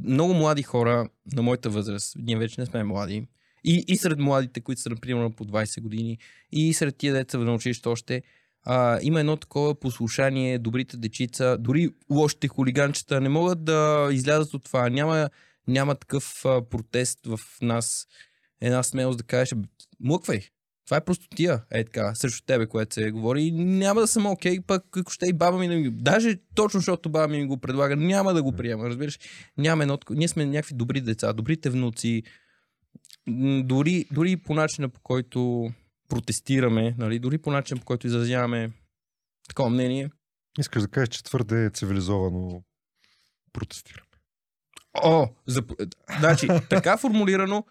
[0.03, 3.27] Много млади хора на моята възраст, ние вече не сме млади,
[3.63, 6.17] и, и сред младите, които са, например, по 20 години,
[6.51, 8.23] и сред тия деца на училище още,
[8.63, 14.63] а, има едно такова послушание, добрите дечица, дори лошите хулиганчета не могат да излязат от
[14.63, 14.89] това.
[14.89, 15.29] Няма,
[15.67, 18.07] няма такъв а, протест в нас,
[18.61, 19.67] една смелост да кажеш, «Абе,
[19.99, 20.41] млъквай,
[20.89, 23.51] това е просто тия, е така, срещу тебе, което се говори.
[23.51, 25.89] Няма да съм окей, пък ако ще и баба ми да ми.
[25.91, 29.19] Даже точно защото баба ми го предлага, няма да го приема, разбираш.
[29.57, 29.97] Няма едно.
[30.09, 32.23] Ние сме някакви добри деца, добрите внуци.
[33.63, 35.69] Дори, дори по начина по който
[36.09, 38.71] протестираме, нали, дори по начина по който изразяваме
[39.47, 40.11] такова мнение.
[40.59, 42.63] Искаш да кажеш, че твърде цивилизовано
[43.53, 44.05] протестираме.
[45.03, 45.63] О, за...
[46.19, 47.65] значи, така формулирано,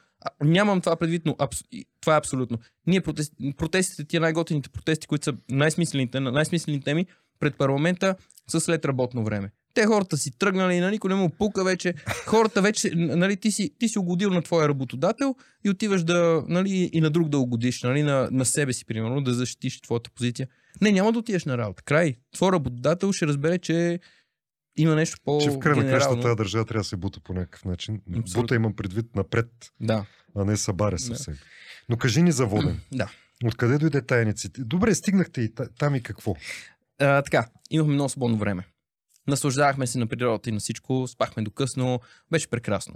[0.45, 1.63] нямам това предвид, но абс...
[2.01, 2.59] това е абсолютно.
[2.87, 3.33] Ние протест...
[3.57, 7.07] протестите, тия най-готините протести, които са най-смислените, на най-смислени теми
[7.41, 8.17] пред парламента,
[8.49, 9.51] са след работно време.
[9.79, 11.95] Те хората си тръгнали, на никой не му пука вече.
[12.27, 16.91] Хората вече, нали, ти си, ти си угодил на твоя работодател и отиваш да, нали,
[16.93, 20.49] и на друг да угодиш, нали, на, на себе си, примерно, да защитиш твоята позиция.
[20.81, 21.83] Не, няма да отидеш на работа.
[21.83, 22.17] Край.
[22.35, 24.01] Твой работодател ще разбере, че
[24.77, 27.65] има нещо по че в край на тази държава трябва да се бута по някакъв
[27.65, 28.01] начин.
[28.09, 28.43] Абсолютно.
[28.43, 29.47] Бута имам предвид напред,
[29.81, 30.07] Да.
[30.37, 31.35] а не събаря съвсем.
[31.89, 32.81] Но кажи ни за воден.
[32.93, 33.11] Да.
[33.45, 34.67] Откъде дойде тая инициатива?
[34.67, 36.37] Добре, стигнахте и та- там и какво?
[37.01, 38.65] А, така, имахме много свободно време.
[39.29, 42.95] Наслаждавахме се на природата и на всичко, спахме до късно, беше прекрасно.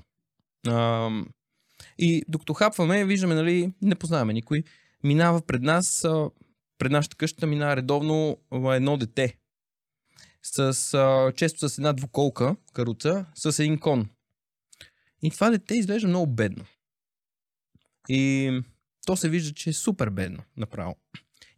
[1.99, 4.63] И докато хапваме, виждаме, нали, не познаваме никой,
[5.05, 6.07] минава пред нас,
[6.79, 9.37] пред нашата къща минава редовно едно дете.
[10.43, 14.09] С, често с една двуколка, каруца, с един кон.
[15.23, 16.65] И това дете изглежда много бедно.
[18.09, 18.51] И
[19.07, 20.97] то се вижда, че е супер бедно направо.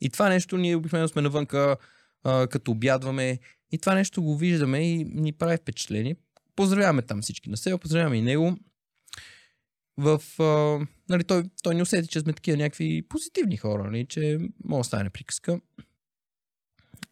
[0.00, 1.76] И това нещо ние обикновено сме навънка,
[2.24, 3.38] като обядваме.
[3.74, 6.16] И това нещо го виждаме и ни прави впечатление.
[6.56, 8.56] Поздравяваме там всички на себе, поздравяваме и него.
[9.96, 14.38] В, а, нали, той, той не усети, че сме такива някакви позитивни хора, нали, че
[14.64, 15.60] може да стане приказка.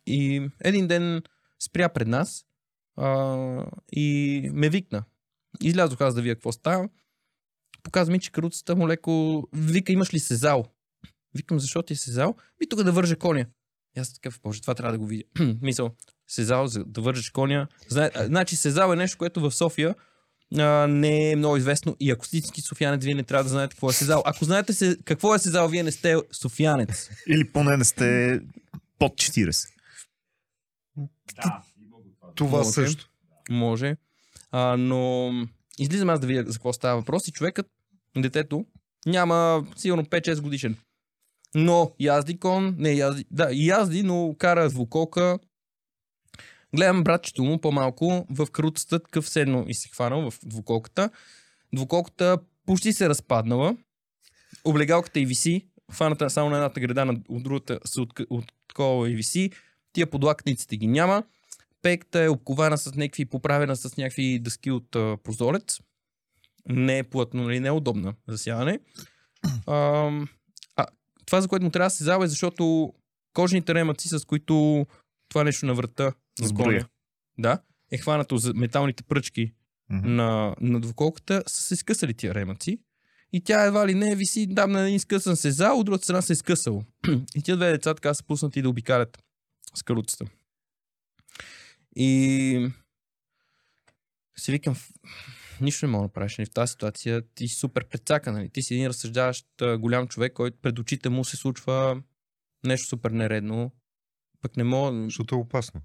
[0.06, 1.22] И един ден
[1.62, 2.44] спря пред нас
[2.96, 5.04] а, и ме викна.
[5.60, 6.88] Излязох аз да вия какво става.
[7.82, 10.64] Показва ми, че каруцата му леко вика, имаш ли сезал?
[11.34, 12.36] Викам, защо ти е сезал?
[12.62, 13.46] И тук да вържа коня.
[13.96, 15.24] И аз такъв, боже, това трябва да го видя.
[15.62, 15.96] Мисъл,
[16.34, 17.68] сезал, за да вържеш коня.
[17.88, 18.10] Зна...
[18.16, 19.94] Значи сезал е нещо, което в София
[20.58, 23.90] а, не е много известно и ако сте софиянец, вие не трябва да знаете какво
[23.90, 24.22] е сезал.
[24.26, 27.10] Ако знаете се, какво е сезал, вие не сте софиянец.
[27.28, 28.40] Или поне не сте
[28.98, 29.68] под 40.
[32.34, 32.70] Това Може.
[32.70, 33.08] също.
[33.50, 33.96] Може.
[34.50, 35.30] А, но
[35.78, 37.66] излизам аз да видя за какво става въпрос и човекът,
[38.16, 38.66] детето,
[39.06, 40.76] няма сигурно 5-6 годишен.
[41.54, 45.38] Но язди кон, не язди, да, язди, но кара звуколка.
[46.76, 51.10] Гледам братчето му по-малко в каруцата, такъв седно и се хванал в двуколката.
[51.74, 53.76] Двуколката почти се е разпаднала.
[54.64, 55.66] Облегалката и виси.
[55.92, 59.50] Хваната само на едната града, на от другата се от, от такова и виси.
[59.92, 61.22] Тия подлакниците ги няма
[61.82, 65.80] пекта е обкована с някакви, поправена с някакви дъски от а, прозорец.
[66.68, 68.80] Не е плътно, нали, не е удобна за сядане.
[69.66, 70.10] А,
[70.76, 70.86] а,
[71.26, 72.92] това, за което му трябва да се зава е защото
[73.34, 74.86] кожните ремъци, с които
[75.28, 76.12] това нещо на врата
[76.50, 76.86] коня,
[77.38, 79.52] да, е хванато за металните пръчки
[79.90, 80.14] Мгм.
[80.14, 82.78] на, на двуколката, са се скъсали тия ремъци.
[83.32, 86.22] И тя едва ли не виси там на един скъсан се зал, от другата страна
[86.22, 86.84] се е скъсало.
[87.36, 89.22] и тия две деца така са пуснати да обикалят
[89.74, 90.24] с каруцата.
[91.96, 92.70] И
[94.36, 94.92] си викам, «Ф-
[95.60, 96.38] нищо не мога да направиш.
[96.38, 96.46] Нали?
[96.46, 98.32] В тази ситуация ти си супер прецака.
[98.32, 98.48] Нали?
[98.50, 99.46] Ти си един разсъждаващ
[99.78, 102.02] голям човек, който пред очите му се случва
[102.64, 103.72] нещо супер нередно.
[104.40, 105.04] Пък не мога...
[105.04, 105.80] Защото е опасно.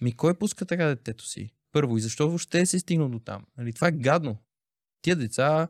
[0.00, 1.50] Ми кой пуска така детето си?
[1.72, 3.44] Първо, и защо въобще се е стигнал до там?
[3.56, 4.36] Нали, това е гадно.
[5.02, 5.68] Тия деца,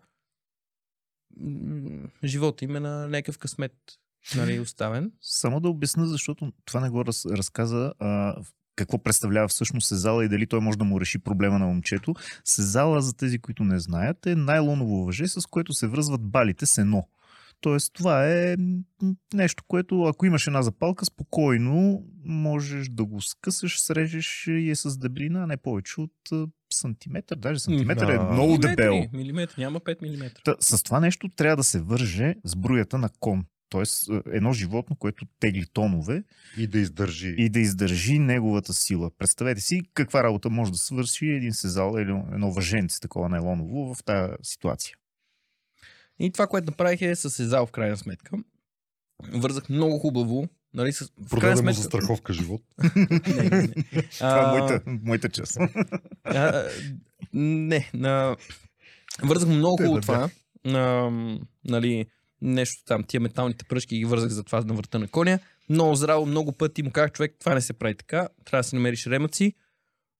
[2.24, 3.72] живота им е на някакъв късмет
[4.36, 5.12] нали, оставен.
[5.20, 8.36] Само да обясна, защото това не го раз, разказа а,
[8.76, 12.14] какво представлява всъщност сезала и дали той може да му реши проблема на момчето.
[12.44, 16.78] Сезала, за тези, които не знаят, е найлоново въже, с което се връзват балите с
[16.78, 17.08] едно.
[17.60, 18.56] Тоест, това е
[19.34, 24.98] нещо, което ако имаш една запалка, спокойно можеш да го скъсаш, срежеш и е с
[24.98, 26.12] дебрина, а не повече от
[26.72, 27.36] сантиметър.
[27.36, 28.22] Даже сантиметър е Да.
[28.24, 28.94] много дебело.
[28.96, 30.30] Милиметри, милиметри, няма 5 мм.
[30.44, 33.44] Та, с това нещо трябва да се върже с бруята на кон.
[33.68, 36.22] Тоест, е, едно животно, което тегли тонове
[36.58, 37.34] И да издържи.
[37.38, 39.10] и да издържи неговата сила.
[39.18, 44.04] Представете си каква работа може да свърши един сезал или едно въженце, такова нейлоново в
[44.04, 44.96] тази ситуация.
[46.20, 48.36] И това, което направих е със сезал в крайна сметка.
[49.32, 50.48] Вързах много хубаво.
[50.74, 51.10] Нали, с...
[51.30, 51.80] Продаде му сметка...
[51.80, 52.62] за страховка живот.
[53.26, 54.08] Не, не, не.
[54.18, 55.28] Това е А, моята.
[56.24, 56.68] А,
[57.32, 58.36] не, на...
[59.22, 60.30] вързах му много хубаво да това.
[60.64, 61.10] На,
[61.64, 62.06] нали,
[62.42, 65.38] нещо там, тия металните пръчки ги вързах за това на върта на коня.
[65.68, 68.28] Много здраво, много пъти му казах, човек, това не се прави така.
[68.44, 69.54] Трябва да си намериш ремъци.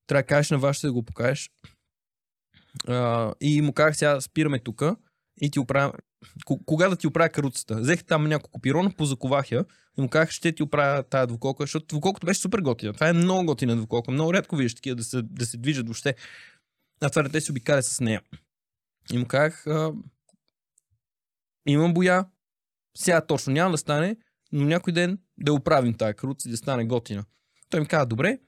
[0.07, 1.49] Трябва да кажеш на вашето да го покажеш.
[2.87, 4.83] А, и му казах, сега спираме тук
[5.41, 5.93] и ти оправя...
[6.65, 7.75] Кога да ти оправя каруцата?
[7.75, 9.65] Взех там няколко пирона, позаковах я
[9.97, 12.93] и му казах, ще ти оправя тази двуколка, защото двуколката беше супер готина.
[12.93, 14.11] Това е много готина двуколка.
[14.11, 16.15] Много рядко виждаш такива да се, да се движат въобще.
[17.01, 18.21] А това дете се обикаля с нея.
[19.13, 19.65] И му казах,
[21.67, 22.25] имам боя,
[22.97, 24.17] сега точно няма да стане,
[24.51, 27.23] но някой ден да оправим тази каруца и да стане готина.
[27.69, 28.39] Той ми каза, добре,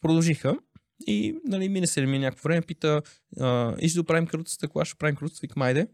[0.00, 0.58] продължиха
[1.06, 3.02] и нали, мине се ми някакво време, пита,
[3.40, 5.88] а, и ще оправим каруцата, кога ще оправим каруцата, викам, айде.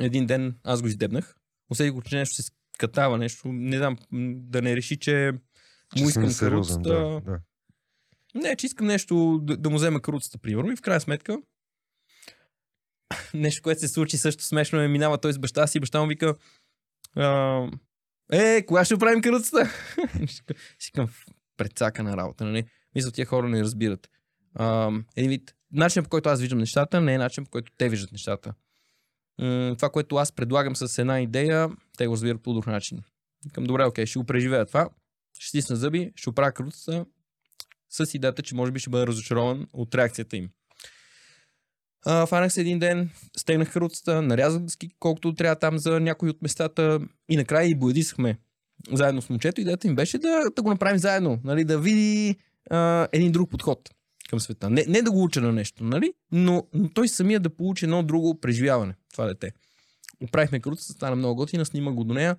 [0.00, 1.36] Един ден аз го издебнах,
[1.70, 3.96] усетих го, че нещо се скатава, нещо, не знам,
[4.34, 5.32] да не реши, че
[5.98, 6.82] му искам сериозен.
[6.82, 7.40] Да, да.
[8.34, 10.72] Не, че искам нещо да, да му взема каруцата, примерно.
[10.72, 11.38] И в крайна сметка,
[13.34, 16.34] нещо, което се случи също смешно е, минава той с баща си баща му вика
[18.32, 19.70] е, кога ще правим каруцата?
[20.78, 21.08] Си към
[21.56, 22.64] предсака на работа, нали?
[22.94, 24.08] Мисля, тия хора не разбират.
[24.54, 27.88] А, един вид, начинът по който аз виждам нещата, не е начин по който те
[27.88, 28.54] виждат нещата.
[29.76, 31.68] Това, което аз предлагам с една идея,
[31.98, 32.98] те го разбират по друг начин.
[33.44, 34.88] Викам, добре, окей, ще го преживея това,
[35.38, 37.06] ще стисна зъби, ще оправя каруцата,
[37.90, 40.48] с идеята, че може би ще бъда разочарован от реакцията им.
[42.06, 46.42] А, фанах се един ден, стегнах каруцата, нарязах дъски колкото трябва там за някои от
[46.42, 48.38] местата и накрая и боядисахме
[48.92, 49.60] заедно с момчето.
[49.60, 52.36] Идеята им беше да, да го направим заедно, нали, да види
[52.70, 53.93] а, един друг подход
[54.30, 54.70] към света.
[54.70, 56.12] Не, не да го уча на нещо, нали?
[56.32, 59.52] но, но той самия да получи едно друго преживяване, това дете.
[60.22, 62.36] Оправихме каруцата, стана много готина, снима го до нея.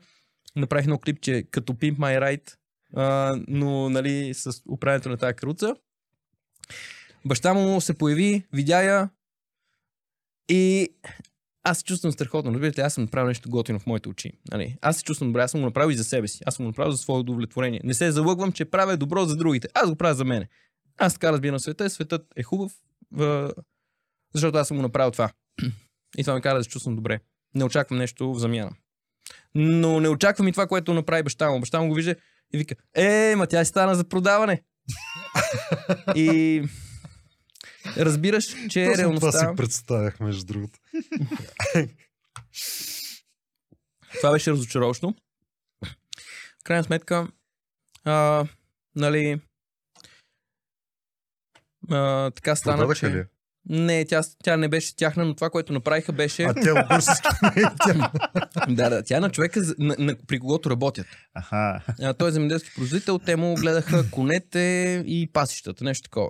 [0.56, 2.56] Направих едно клипче като Pimp My Ride,
[2.96, 5.76] а, но нали, с управянето на тази каруца.
[7.26, 9.10] Баща му се появи, видя я
[10.50, 10.90] и
[11.64, 12.52] аз се чувствам страхотно.
[12.52, 14.32] Разбирате, аз съм направил нещо готино в моите очи.
[14.52, 14.78] Нали?
[14.82, 16.44] Аз се чувствам добре, аз съм го направил и за себе си.
[16.46, 17.82] Аз съм го направил за свое удовлетворение.
[17.84, 19.68] Не се залъгвам, че правя добро за другите.
[19.74, 20.48] Аз го правя за мене.
[20.98, 21.90] Аз така разбирам света.
[21.90, 22.74] Светът е хубав,
[24.34, 25.32] защото аз съм го направил това.
[26.18, 27.20] И това ме кара да се чувствам добре.
[27.56, 28.72] Не очаквам нещо в замяна.
[29.56, 31.60] Но не очаквам и това, което направи баща му.
[31.60, 32.16] Баща му го вижда
[32.54, 34.64] и вика, е, ма тя си стана за продаване.
[36.16, 36.64] и
[37.98, 39.32] разбираш, че това реалността...
[39.32, 40.80] си представях, между другото.
[44.18, 45.14] Това беше разочароващо.
[46.60, 47.28] В крайна сметка,
[48.04, 48.46] а,
[48.96, 49.42] нали,
[51.92, 53.16] а, така стана, Продадаха че...
[53.16, 53.24] ли?
[53.70, 56.44] Не, тя, тя не беше тяхна, но това, което направиха беше...
[56.44, 58.12] А тя от бърсиски не тя.
[58.70, 61.08] да, да, тя на човека, на, на, при когото работят.
[61.34, 61.82] Аха.
[62.02, 66.30] А, той е земеделски производител, те му гледаха конете и пасищата, нещо такова.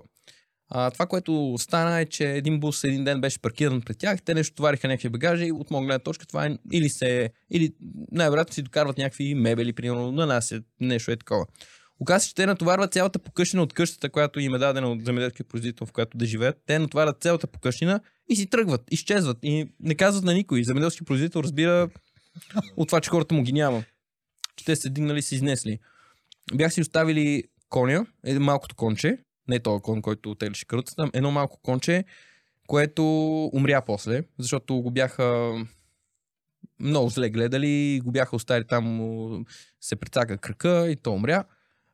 [0.70, 4.34] А, това, което стана е, че един бус един ден беше паркиран пред тях, те
[4.34, 7.72] нещо товариха някакви багажи и от моя гледна точка това е или се, или
[8.12, 11.46] най-вероятно си докарват някакви мебели, примерно, нанасят нещо е такова.
[11.99, 15.88] Оказва че те натоварват цялата покъщина от къщата, която им е дадена от земеделския производител,
[15.88, 16.62] в която да живеят.
[16.65, 20.63] Те натоварват цялата покъщина и си тръгват, изчезват и не казват на никой.
[20.63, 21.89] Земеделски производител разбира
[22.77, 23.84] от това, че хората му ги няма.
[24.55, 25.79] Че те се дигнали и се изнесли.
[26.53, 31.60] Бях си оставили коня, един малкото конче, не този кон, който телеше каруцата, едно малко
[31.62, 32.03] конче,
[32.67, 33.03] което
[33.53, 35.53] умря после, защото го бяха
[36.79, 39.45] много зле гледали, го бяха оставили там,
[39.81, 41.43] се прецака кръка и то умря.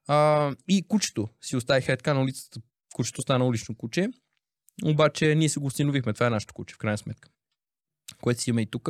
[0.07, 2.61] А, и кучето си оставиха е така на улицата.
[2.95, 4.09] Кучето стана улично куче.
[4.85, 6.13] Обаче ние се го установихме.
[6.13, 7.29] Това е нашето куче, в крайна сметка.
[8.21, 8.89] Което си има и тук.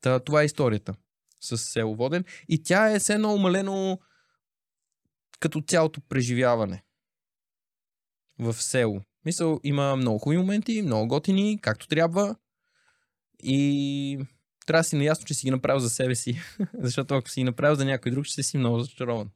[0.00, 0.94] Та, това е историята
[1.40, 2.24] с село Воден.
[2.48, 3.98] И тя е все едно умалено
[5.40, 6.84] като цялото преживяване
[8.38, 9.00] в село.
[9.24, 12.36] Мисъл, има много хубави моменти, много готини, както трябва.
[13.42, 14.18] И
[14.66, 16.40] трябва да си наясно, че си ги направил за себе си.
[16.74, 19.30] Защото ако си ги направил за някой друг, ще си много зачарован.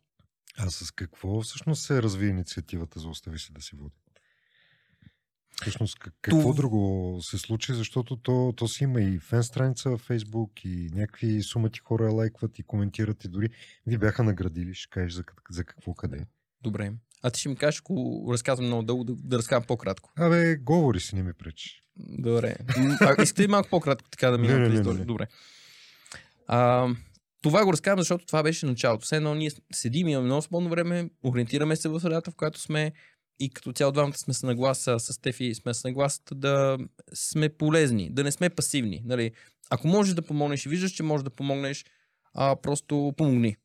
[0.58, 3.94] А с какво всъщност се разви инициативата за Остави се да си води?
[5.60, 9.90] Всъщност, как- какво Това- друго се случи, защото то, то си има и фен страница
[9.90, 13.48] във Фейсбук и някакви сумати хора лайкват и коментират и дори
[13.86, 16.26] ви бяха наградили, ще кажеш за, за какво къде.
[16.62, 16.92] Добре.
[17.22, 20.12] А ти ще ми кажеш, ако разказвам много дълго, да, да разказвам по-кратко.
[20.16, 21.82] Абе, говори си, не ми пречи.
[21.96, 22.56] Добре.
[23.00, 25.04] А, искате ли малко по-кратко така да Не, минем не, история?
[25.04, 25.26] Добре.
[26.46, 26.88] А,
[27.42, 29.04] това го разказвам, защото това беше началото.
[29.04, 32.92] Все едно ние седим, имаме много свободно време, ориентираме се в средата, в която сме
[33.40, 36.78] и като цяло двамата сме с нагласа, с Стефи сме с нагласата да
[37.14, 39.02] сме полезни, да не сме пасивни.
[39.04, 39.30] Нали?
[39.70, 41.84] Ако можеш да помогнеш и виждаш, че можеш да помогнеш,
[42.34, 43.56] а, просто помогни.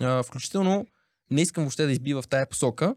[0.00, 0.86] А, включително
[1.30, 2.94] не искам въобще да избива в тая посока,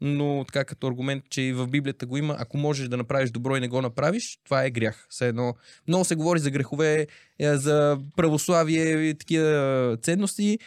[0.00, 3.56] но така като аргумент, че и в Библията го има, ако можеш да направиш добро
[3.56, 5.06] и не го направиш, това е грях.
[5.10, 5.54] Все едно,
[5.88, 7.06] много се говори за грехове,
[7.38, 10.58] е, за православие и такива ценности.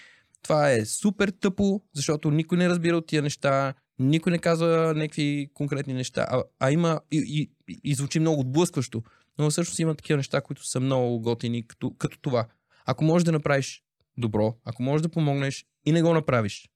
[0.42, 5.50] Това е супер тъпо, защото никой не разбира от тия неща, никой не казва някакви
[5.54, 9.04] конкретни неща, а, а има и, и, и звучи много отблъскващо,
[9.40, 12.48] но всъщност има такива неща, които са много готини, като, като това.
[12.86, 13.84] Ако можеш да направиш
[14.18, 16.70] добро, ако можеш да помогнеш и не го направиш,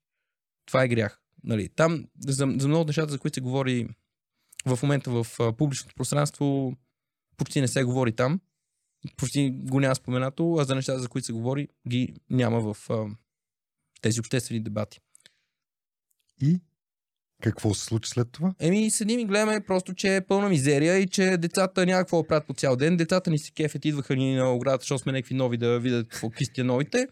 [0.66, 1.22] това е грях.
[1.48, 3.88] Нали, там за, за много от нещата, за които се говори
[4.66, 6.74] в момента в а, публичното пространство,
[7.38, 8.40] почти не се говори там.
[9.18, 13.06] Почти го няма споменато, а за нещата, за които се говори, ги няма в а,
[14.02, 15.00] тези обществени дебати.
[16.42, 16.60] И
[17.42, 18.54] какво се случи след това?
[18.60, 22.28] Еми, седим и гледаме просто, че е пълна мизерия и че децата няма какво да
[22.28, 22.98] правят по цял ден.
[22.98, 26.30] Децата ни се кефят, идваха ни на оградата, защото сме някакви нови да видят какво
[26.30, 27.08] кистия новите.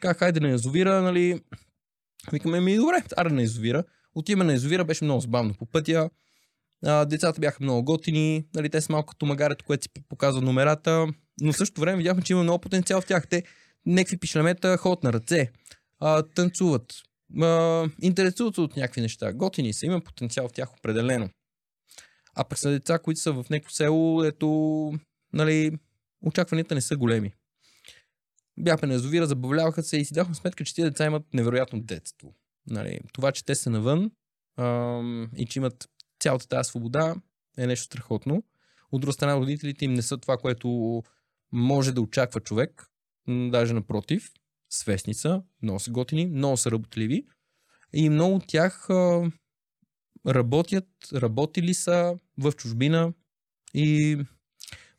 [0.00, 1.40] Как, хайде на язовира, нали?
[2.32, 3.84] Викаме, ми добре, аре на язовира.
[4.14, 6.10] Отиваме на язовира, беше много забавно по пътя.
[6.86, 11.06] А, децата бяха много готини, нали, те са малко като магарето, което си показва номерата,
[11.40, 13.28] но в същото време видяхме, че има много потенциал в тях.
[13.28, 13.42] Те
[13.86, 15.50] някакви пишлемета ходят на ръце,
[16.00, 16.94] а, танцуват,
[17.42, 19.32] а, интересуват се от някакви неща.
[19.32, 21.28] Готини са, има потенциал в тях определено.
[22.34, 24.92] А пък са деца, които са в някакво село, ето,
[25.32, 25.78] нали,
[26.22, 27.32] очакванията не са големи.
[28.60, 32.34] Бяхме на язовира, забавляваха се и си дахме сметка, че тези деца имат невероятно детство.
[32.66, 34.10] Нали, това, че те са навън
[34.58, 35.88] ам, и че имат
[36.20, 37.14] цялата тази свобода
[37.58, 38.42] е нещо страхотно.
[38.92, 41.02] От друга страна, родителите им не са това, което
[41.52, 42.86] може да очаква човек.
[43.28, 44.32] Даже напротив,
[44.70, 47.26] свестница, много са готини, много са работливи.
[47.92, 49.30] И много от тях а,
[50.26, 53.12] работят, работили са в чужбина
[53.74, 54.16] и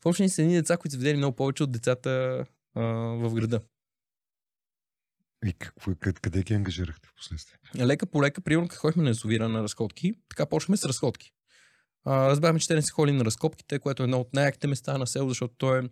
[0.02, 2.44] в общи са едни деца, които са видели много повече от децата
[2.74, 2.82] а,
[3.16, 3.60] в града.
[5.46, 7.58] И какво, къде, къде ги ангажирахте в последствие?
[7.86, 11.32] Лека по лека, примерно, като ходихме на язовира на разходки, така почнахме с разходки.
[12.04, 14.98] А, разбрахме, че те не се ходим на разкопките, което е едно от най-яките места
[14.98, 15.82] на село, защото то е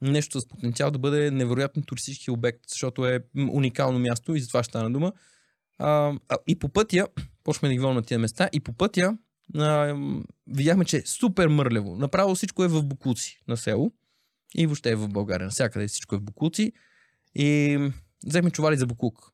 [0.00, 4.62] нещо с потенциал да бъде невероятен туристически обект, защото е уникално място и за това
[4.62, 5.12] ще стана дума.
[5.78, 6.12] А,
[6.46, 7.08] и по пътя,
[7.44, 9.18] почваме да ги на тия места, и по пътя
[9.56, 9.96] а,
[10.46, 11.96] видяхме, че е супер мърлево.
[11.96, 13.92] Направо всичко е в Букуци на село
[14.54, 15.44] и въобще е в България.
[15.44, 16.72] Навсякъде всичко е в Букуци.
[17.34, 17.78] И
[18.26, 19.32] взехме чували за Букук.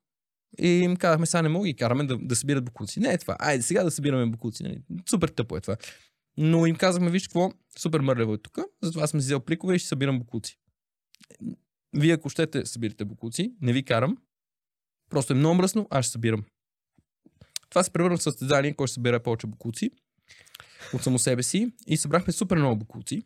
[0.59, 3.01] И им казахме, сега не мога ги караме да, да събират букуци.
[3.01, 3.36] Не е това.
[3.38, 4.62] Айде сега да събираме букуци.
[4.62, 4.82] Нали?
[5.11, 5.76] Супер тъпо е това.
[6.36, 9.88] Но им казахме, виж какво, супер мърлево е тук, затова съм взел пликове и ще
[9.88, 10.59] събирам букуци.
[11.97, 14.18] Вие ако щете събирате букуци, не ви карам.
[15.11, 16.45] Просто е много мръсно, аз ще събирам.
[17.70, 19.90] Това се превърна в състезание, кой ще събира повече букуци
[20.95, 21.72] от само себе си.
[21.86, 23.22] И събрахме супер много букуци.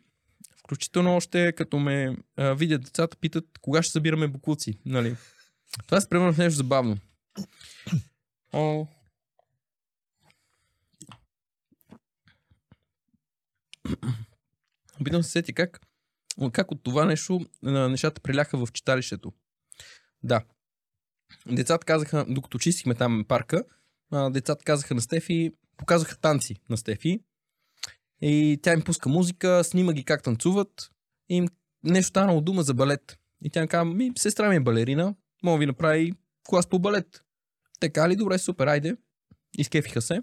[0.65, 4.79] Включително още като ме а, видят децата, питат кога ще събираме букуци.
[4.87, 5.17] Нали?
[5.87, 6.97] Това се превърна в нещо забавно.
[8.53, 8.87] О.
[15.01, 15.81] Опитвам се сети как,
[16.53, 19.33] как от това нещо нещата приляха в читалището.
[20.23, 20.45] Да.
[21.47, 23.65] децата казаха, докато чистихме там парка,
[24.31, 27.21] децата казаха на Стефи, показаха танци на Стефи.
[28.21, 30.91] И тя им пуска музика, снима ги как танцуват.
[31.29, 31.49] И им
[31.85, 33.19] нещо станало дума за балет.
[33.45, 36.13] И тя им казва, ми, сестра ми е балерина, мога ви направи
[36.49, 37.23] клас по балет.
[37.81, 38.17] Така ли?
[38.17, 38.97] Добре, супер, айде.
[39.59, 40.23] Изкефиха се.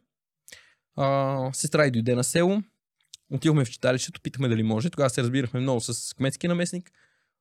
[0.95, 2.64] А, сестра и дойде на село.
[3.32, 4.89] Отидохме в читалището, питахме дали може.
[4.89, 6.91] Тогава се разбирахме много с кметски наместник.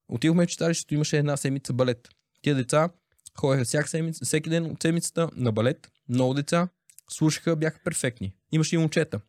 [0.09, 2.09] Отидохме в читалището, имаше една седмица балет.
[2.43, 2.91] Тия деца
[3.39, 5.91] ходеха всяка седмица, всеки ден от седмицата на балет.
[6.09, 6.69] Много деца
[7.11, 8.35] слушаха, бяха перфектни.
[8.53, 9.21] Имаше и момчета.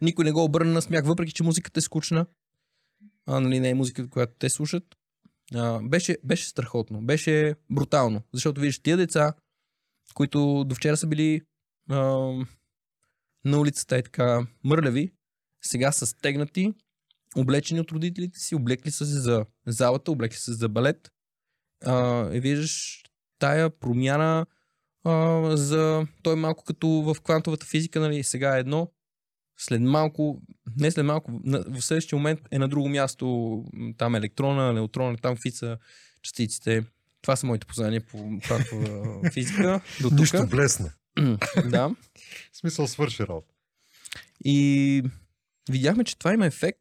[0.00, 2.26] Никой не го обърна на смях, въпреки че музиката е скучна.
[3.26, 4.84] А, нали, не е музиката, която те слушат.
[5.54, 8.22] А, беше, беше страхотно, беше брутално.
[8.32, 9.34] Защото виждаш тия деца,
[10.14, 11.42] които до вчера са били
[11.90, 11.98] а,
[13.44, 15.12] на улицата и така мърлеви,
[15.62, 16.74] сега са стегнати,
[17.36, 21.10] облечени от родителите си, облекли са се за залата, облекли са се за балет.
[21.84, 23.04] А, и виждаш
[23.38, 24.46] тая промяна
[25.04, 26.06] а, за...
[26.22, 28.24] Той е малко като в квантовата физика, нали?
[28.24, 28.92] Сега е едно,
[29.58, 30.42] след малко,
[30.76, 33.64] не след малко, на- в следващия момент е на друго място,
[33.98, 35.78] там електрона, неутрона, там какви са
[36.22, 36.84] частиците.
[37.22, 39.80] Това са моите познания по квантова физика.
[40.00, 40.50] До Нищо тук.
[40.50, 40.92] блесна.
[41.64, 41.88] Да.
[42.52, 43.54] В смисъл свърши работа.
[44.44, 45.02] И
[45.70, 46.78] видяхме, че това има ефект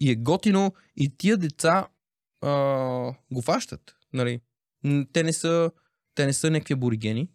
[0.00, 1.88] и е готино и тия деца
[2.40, 2.50] а,
[3.30, 3.96] го фащат.
[4.12, 4.40] Нали?
[5.12, 5.70] Те не са,
[6.14, 7.28] те не са някакви аборигени.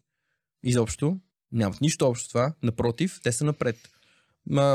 [0.64, 1.18] Изобщо.
[1.52, 2.54] Нямат нищо общо това.
[2.64, 3.76] Напротив, те са напред.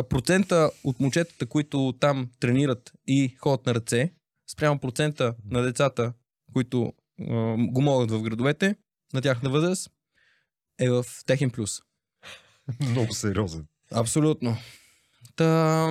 [0.08, 4.12] Процента от момчетата, които там тренират и ходят на ръце,
[4.52, 6.12] спрямо процента на децата,
[6.52, 8.76] които а, го могат в градовете,
[9.14, 9.90] на тяхна възраст,
[10.80, 11.80] е в техен плюс.
[12.80, 13.66] Много сериозен.
[13.92, 14.56] Абсолютно.
[15.36, 15.90] Та,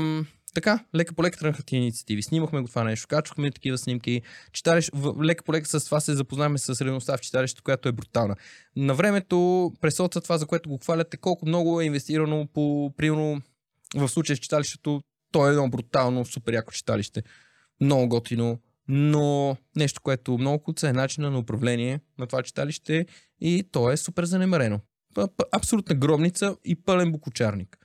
[0.53, 2.23] така, лека по лека тръгнаха тия инициативи.
[2.23, 4.21] Снимахме го това нещо, качвахме такива снимки.
[4.51, 7.91] Читалищ, в, лека по лека с това се запознаваме с реалността в читалището, която е
[7.91, 8.35] брутална.
[8.75, 13.41] На времето пресоца това, за което го хваляте, колко много е инвестирано по, примерно,
[13.95, 17.23] в случая с читалището, то е едно брутално, супер яко читалище.
[17.81, 23.05] Много готино, но нещо, което много куца е начина на управление на това читалище
[23.41, 24.79] и то е супер занемарено.
[25.51, 27.77] Абсолютна гробница и пълен букучарник.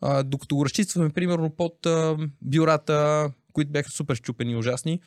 [0.00, 5.00] А, докато го разчистваме, примерно, под а, бюрата, които бяха супер щупени и ужасни,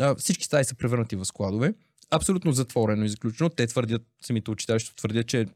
[0.00, 1.74] а, всички стаи са превърнати в складове.
[2.10, 3.50] Абсолютно затворено и заключено.
[3.50, 5.46] Те твърдят, самите учиталища твърдят, че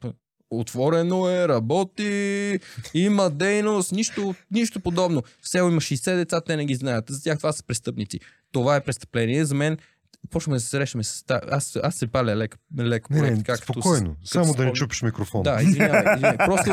[0.50, 2.58] отворено е, работи,
[2.94, 5.22] има дейност, нищо, нищо подобно.
[5.42, 7.04] В село има 60 деца, те не ги знаят.
[7.08, 8.20] За тях това са престъпници.
[8.52, 9.44] Това е престъпление.
[9.44, 9.78] За мен
[10.30, 11.24] почваме да се срещаме с...
[11.24, 14.14] та- Аз, аз се паля леко, леко Не, проект, не, с- спокойно.
[14.14, 15.42] като Само с да не чупиш микрофона.
[15.44, 16.36] Да, извинявай, извинявай.
[16.38, 16.70] Просто,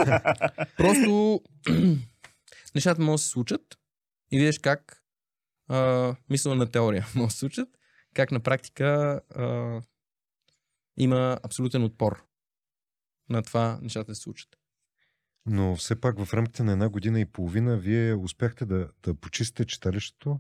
[0.78, 1.42] просто
[2.76, 3.62] нещата могат да се случат
[4.32, 5.02] и видиш как
[5.68, 7.70] а, мисъл на теория могат да се случат,
[8.14, 8.86] как на практика
[9.30, 9.82] а,
[10.98, 12.24] има абсолютен отпор
[13.30, 14.50] на това нещата да се случат.
[15.46, 19.66] Но все пак в рамките на една година и половина вие успяхте да, да почистите
[19.66, 20.40] читалището,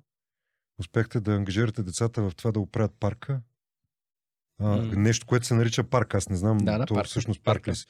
[0.80, 3.42] успяхте да ангажирате децата в това да оправят парка.
[4.60, 4.94] А, М.
[4.96, 6.16] Нещо, което се нарича парк.
[6.16, 7.10] Аз не знам, Да, да, то парка.
[7.10, 7.86] всъщност парк ли си.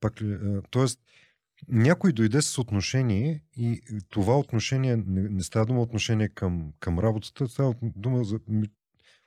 [0.00, 1.00] Пак ли, а, тоест,
[1.68, 7.48] някой дойде с отношение и това отношение, не, не става дума отношение към, към работата,
[7.48, 8.40] става дума за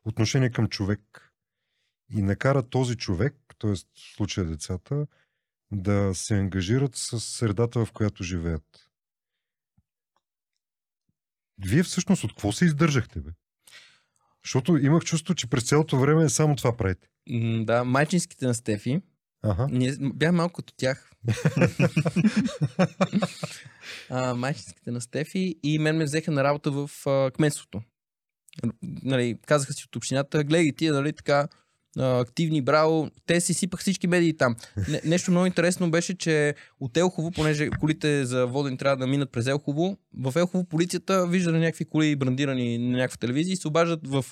[0.06, 1.31] отношение към човек.
[2.14, 3.72] И накара този човек, т.е.
[3.76, 3.80] в
[4.16, 5.08] случая децата,
[5.72, 8.90] да се ангажират с средата, в която живеят.
[11.66, 13.30] Вие всъщност от какво се издържахте, бе?
[14.44, 17.08] Защото имах чувство, че през цялото време само това правите.
[17.30, 19.02] М, Да, майчинските на Стефи,
[19.44, 19.68] Ага.
[19.72, 21.12] ние бях малко като тях.
[24.10, 27.82] а, майчинските на Стефи и мен ме взеха на работа в а, кметството.
[28.84, 31.48] Нали, казаха си от общината, гледай тия, нали, така,
[32.00, 33.10] активни, браво.
[33.26, 34.56] Те си сипах всички медии там.
[34.90, 39.32] Не, нещо много интересно беше, че от Елхово, понеже колите за воден трябва да минат
[39.32, 44.08] през Елхово, в Елхово полицията вижда някакви коли брандирани на някаква телевизия и се обаждат
[44.08, 44.26] в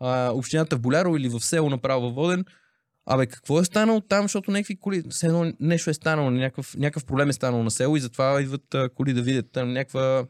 [0.00, 2.44] а, общината в Боляро или в село направо във Воден.
[3.06, 7.04] Абе, какво е станало там, защото някакви коли, все едно нещо е станало, някакъв, някакъв
[7.04, 10.26] проблем е станал на село и затова идват а, коли да видят там някаква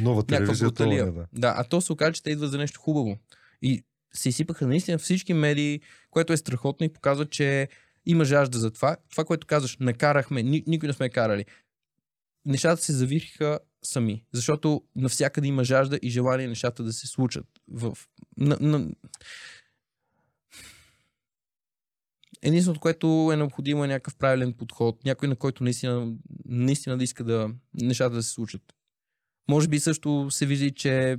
[0.00, 1.06] Нова някаква телевизия, това бруталия.
[1.06, 1.26] не, да.
[1.32, 3.16] Да, а то се оказа, че те идват за нещо хубаво.
[3.62, 3.84] И
[4.16, 7.68] се изсипаха наистина всички медии, което е страхотно и показва, че
[8.06, 8.96] има жажда за това.
[9.10, 11.44] Това, което казваш, накарахме, ни, никой не сме карали.
[12.46, 17.46] Нещата се завириха сами, защото навсякъде има жажда и желание нещата да се случат.
[17.68, 17.96] В,
[18.36, 18.90] на, на...
[22.42, 26.12] Единственото, което е необходимо е някакъв правилен подход, някой на който наистина,
[26.44, 28.62] наистина да иска да нещата да се случат.
[29.48, 31.16] Може би също се вижда, че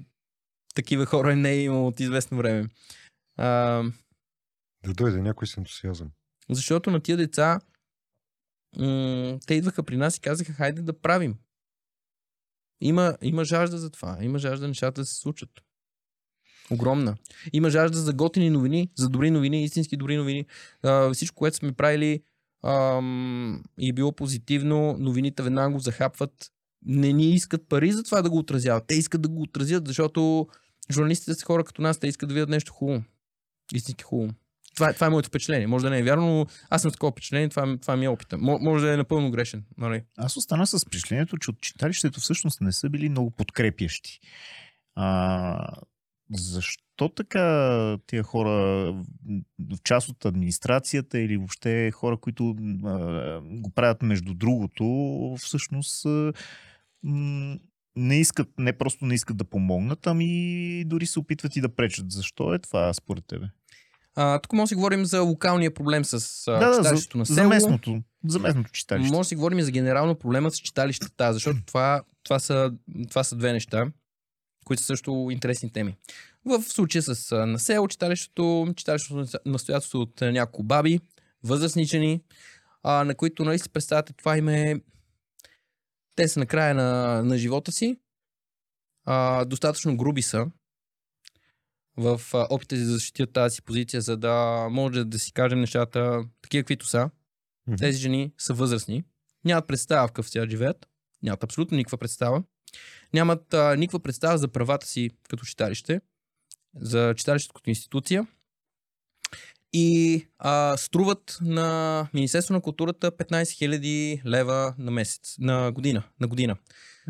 [0.76, 2.70] такива хора не е имало от известно време.
[3.38, 3.48] А,
[4.84, 6.12] Да дойде някой с ентусиазъм.
[6.50, 7.60] Защото на тия деца
[8.78, 11.36] м- те идваха при нас и казаха, хайде да правим.
[12.82, 14.18] Има, има жажда за това.
[14.22, 15.50] Има жажда нещата да се случат.
[16.72, 17.16] Огромна.
[17.54, 20.46] Има жажда за готини новини, за добри новини, истински добри новини.
[20.84, 22.24] А, всичко, което сме правили
[22.64, 26.52] ам, и е било позитивно, новините веднага го захапват.
[26.86, 28.84] Не ни искат пари за това да го отразяват.
[28.88, 30.48] Те искат да го отразят, защото
[30.92, 33.04] журналистите са хора като нас, те искат да видят нещо хубаво.
[33.74, 34.34] Истински хубаво.
[34.76, 35.68] Това, това е моето впечатление.
[35.68, 38.38] Може да не е вярно, но аз съм такова впечатление, това, това ми е опита.
[38.38, 39.64] Мо- Може да е напълно грешен.
[39.78, 40.04] Нали?
[40.18, 44.20] Аз остана с впечатлението, че от читалището всъщност не са били много подкрепящи.
[44.96, 45.68] А,
[46.32, 48.50] защо така тия хора,
[49.60, 52.56] в част от администрацията или въобще хора, които
[52.86, 54.86] а, го правят между другото,
[55.40, 56.06] всъщност
[57.96, 62.12] не искат, не просто не искат да помогнат, ами дори се опитват и да пречат.
[62.12, 63.46] Защо е това според тебе?
[64.16, 67.18] А, тук може да си говорим за локалния проблем с а, да, да, за, читалището
[67.18, 67.36] на село.
[67.36, 69.12] за местното, за местното читалище.
[69.12, 72.72] Може да си говорим и за генерално проблема с читалищата, защото това, това, са,
[73.10, 73.92] това са две неща,
[74.66, 75.96] които са също интересни теми.
[76.46, 81.00] В случая с а, на село, читалището, читалището на настоятелство от няколко баби,
[81.44, 82.22] възрастни жени,
[82.84, 84.82] а, на които нали си представяте това име
[86.16, 88.00] те са на края на, на живота си,
[89.06, 90.48] а, достатъчно груби са
[91.98, 95.60] в а, опита си да защитят тази си позиция, за да може да си кажем
[95.60, 97.10] нещата такива, каквито са.
[97.68, 97.78] Мгм.
[97.78, 99.04] Тези жени са възрастни,
[99.46, 100.88] нямат представа в какъв свят живеят,
[101.24, 102.44] нямат абсолютно никаква представа,
[103.14, 106.02] нямат а, никаква представа за правата си като читалище,
[106.76, 108.28] за читалището като институция
[109.78, 116.04] и а, струват на Министерство на културата 15 000 лева на месец, на година.
[116.20, 116.56] На година.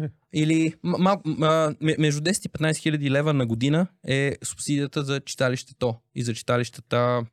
[0.02, 0.10] Е.
[0.34, 5.96] Или мал, м- между 10 и 15 хиляди лева на година е субсидията за читалището
[6.16, 7.26] и за читалищата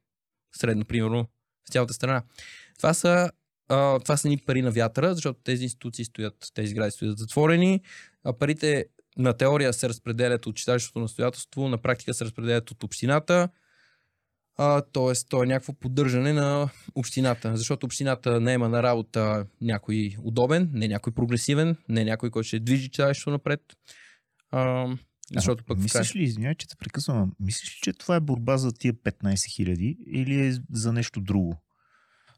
[0.57, 1.27] средно, примерно,
[1.69, 2.23] в цялата страна.
[2.77, 3.31] Това са,
[3.69, 7.81] а, това са ни пари на вятъра, защото тези институции стоят, тези сгради стоят затворени,
[8.25, 8.85] а парите
[9.17, 13.49] на теория се разпределят от читалището настоятелство, на практика се разпределят от общината,
[14.57, 20.17] а, тоест, то е някакво поддържане на общината, защото общината не има на работа някой
[20.23, 23.61] удобен, не някой прогресивен, не някой, който ще движи читалището напред.
[24.51, 24.87] А,
[25.35, 28.57] защото пък в Мислиш ли, извинявай, че те прекъсвам, мислиш ли, че това е борба
[28.57, 31.63] за тия 15 хиляди или е за нещо друго?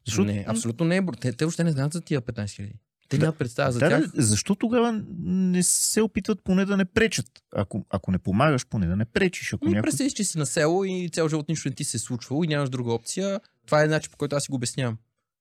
[0.06, 0.26] Защото...
[0.26, 1.02] Не, абсолютно не е.
[1.02, 2.74] бор- Те, те въобще не знаят за тия 15 хиляди.
[3.08, 3.20] Те Да.
[3.20, 4.04] нямат представа за да, тях.
[4.14, 7.26] защо тогава не се опитват поне да не пречат?
[7.52, 9.52] Ако, ако не помагаш, поне да не пречиш.
[9.52, 9.82] Ако Ми някой...
[9.82, 12.48] представиш, че си на село и цял живот нищо не ти се е случвало и
[12.48, 13.40] нямаш друга опция.
[13.66, 14.98] Това е начин, по който аз си го обяснявам.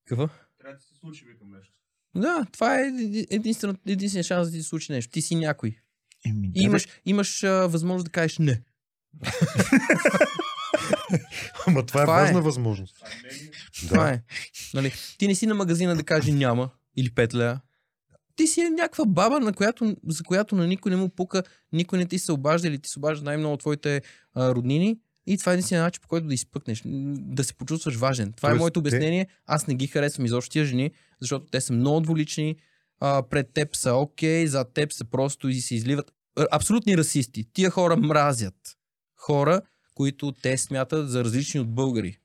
[0.08, 0.28] Какво?
[0.60, 1.74] Трябва да се случи, викам нещо.
[2.16, 2.84] Да, това е
[3.30, 5.12] единствено, единствения шанс да ти се случи нещо.
[5.12, 5.76] Ти си някой.
[6.26, 8.62] Еми, да, имаш, имаш а, възможност да кажеш не.
[11.68, 12.24] Ама това е Това е.
[12.24, 13.04] важна възможност.
[13.80, 14.10] Това Да.
[14.10, 14.22] е.
[14.74, 14.94] Нали?
[15.18, 17.62] Ти не си на магазина да каже няма или 5 лея.
[18.36, 22.00] Ти си е някаква баба, на която, за която на никой не му пука, никой
[22.00, 24.02] не ти се обажда или ти се обажда най-много от твоите
[24.34, 24.98] а, роднини.
[25.28, 28.34] И това е единствения начин, по който да изпъкнеш, да се почувстваш важен.
[28.34, 29.28] Това е Тоест, моето те- обяснение.
[29.46, 30.92] Аз не ги харесвам изобщо тия жени,
[31.22, 32.56] защото те са много двулични.
[33.00, 36.12] А, пред теб са окей, зад теб са просто и се изливат.
[36.52, 37.44] Абсолютни расисти.
[37.54, 38.78] Тия хора мразят.
[39.16, 39.62] Хора,
[39.96, 42.18] които те смятат за различни от българи.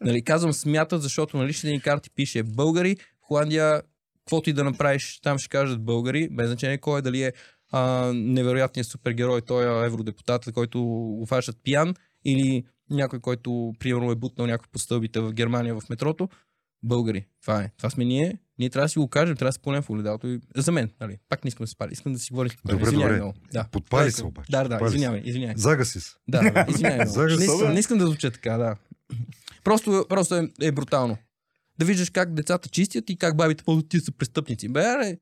[0.00, 2.96] Нали, казвам смятат, защото на личните ни карти пише българи.
[3.26, 3.82] Холандия,
[4.18, 7.32] каквото и да направиш, там ще кажат българи, без значение кой е, дали е
[7.72, 10.82] а, невероятният супергерой, той е евродепутат, който
[11.18, 15.88] го фащат пиян, или някой, който примерно е бутнал някой по стълбите в Германия в
[15.90, 16.28] метрото.
[16.82, 17.26] Българи.
[17.42, 17.70] Това е.
[17.76, 18.38] Това сме ние.
[18.58, 20.28] Ние трябва да си го кажем, трябва да се пълнем в огледалото.
[20.28, 20.40] И...
[20.56, 21.18] За мен, нали?
[21.28, 21.92] Пак не искам да се пали.
[21.92, 22.50] Искам да си говорим.
[22.64, 23.16] Добре, Извинявай добре.
[23.16, 23.34] много.
[23.52, 23.66] Да.
[23.72, 25.54] Подпали се обаче, Да, да, извинявай, извинявай.
[25.56, 26.14] Загаси се.
[26.28, 27.06] Да, да, извинявай.
[27.06, 27.26] много.
[27.26, 28.76] Не, искам, не искам да звуча така, да.
[29.64, 31.16] Просто, просто е, е брутално.
[31.78, 34.68] Да виждаш как децата чистят и как бабите по ти са престъпници.
[34.68, 35.18] Бе, аре,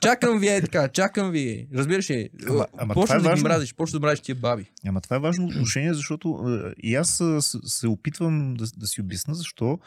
[0.00, 1.68] чакам ви е така, чакам ви.
[1.74, 2.30] Разбираш ли?
[2.48, 3.42] Ама- ама това Почваш е да ги важно.
[3.44, 4.70] мразиш, почваш да мразиш тия баби.
[4.86, 6.28] Ама това е важно отношение, защото
[6.68, 9.78] е, и аз с- се опитвам да, да си обясна защо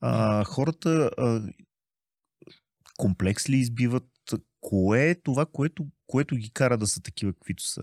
[0.00, 1.42] а, хората а,
[2.96, 4.04] комплекс ли избиват,
[4.60, 7.82] кое е това, което, което ги кара да са такива, каквито са.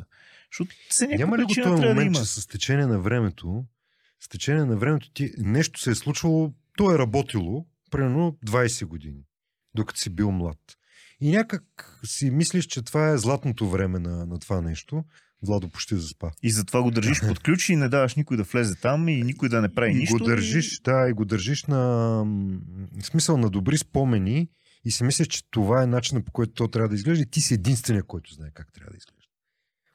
[0.51, 2.15] Защото се Няма ли го този трябва да момент, има.
[2.15, 3.65] че с течение на времето,
[4.19, 9.23] с течение на времето ти нещо се е случвало, то е работило, примерно 20 години,
[9.75, 10.57] докато си бил млад.
[11.21, 11.63] И някак
[12.05, 15.03] си мислиш, че това е златното време на, на това нещо.
[15.45, 16.31] Владо почти заспа.
[16.43, 19.49] И затова го държиш под ключ и не даваш никой да влезе там и никой
[19.49, 20.17] да не прави И нищо.
[20.17, 21.79] го държиш, да, и го държиш на
[23.01, 24.49] в смисъл на добри спомени
[24.85, 27.41] и си мислиш, че това е начинът по който то трябва да изглежда и ти
[27.41, 29.29] си единствения, който знае как трябва да изглежда.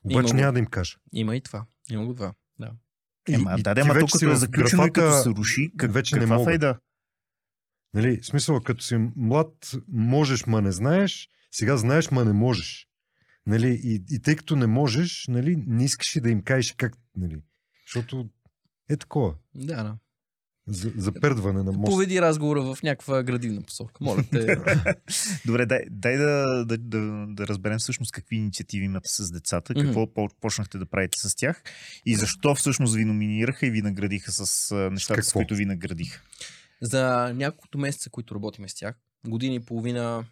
[0.04, 0.36] Обаче Има го.
[0.36, 0.96] няма да им кажа.
[1.12, 1.64] Има и това.
[1.90, 2.32] Има го това.
[2.58, 2.70] Да.
[3.28, 5.72] Ема, и да, да, ма вече то като си е заключено и като се руши,
[5.76, 6.50] как, вече не каква мога.
[6.50, 6.78] файда?
[7.94, 12.88] Нали, смисъл, като си млад, можеш, ма не знаеш, сега знаеш, ма не можеш.
[13.46, 16.92] Нали, и, и тъй като не можеш, нали, не искаш и да им кажеш как.
[17.16, 17.42] Нали,
[17.86, 18.28] защото
[18.88, 19.34] е такова.
[19.54, 19.96] Да, да.
[20.68, 21.90] За, запердване на мост.
[21.90, 23.92] Поведи разговора в някаква градивна посока.
[24.00, 24.56] Моля те.
[25.46, 30.14] Добре, дай, дай да, да, да, да разберем всъщност какви инициативи имате с децата, какво
[30.14, 31.62] по- почнахте да правите с тях
[32.06, 35.38] и защо всъщност ви номинираха и ви наградиха с нещата, с, какво?
[35.38, 36.22] които ви наградиха.
[36.82, 38.96] За няколкото месеца, които работиме с тях,
[39.28, 40.24] година и половина,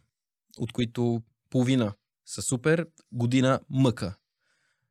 [0.58, 1.92] от които половина
[2.26, 4.14] са супер, година мъка.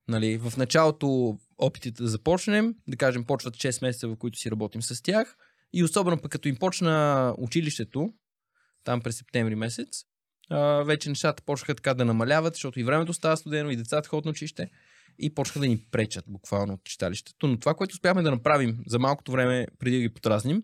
[0.07, 4.81] Нали, в началото опитите да започнем, да кажем, почват 6 месеца, в които си работим
[4.81, 5.37] с тях.
[5.73, 8.13] И особено пък като им почна училището,
[8.83, 10.03] там през септември месец,
[10.49, 14.25] а, вече нещата почнаха така да намаляват, защото и времето става студено, и децата ходят
[14.25, 14.69] на училище
[15.19, 17.47] и почнаха да ни пречат буквално от читалището.
[17.47, 20.63] Но това, което успяхме да направим за малкото време преди да ги потразним,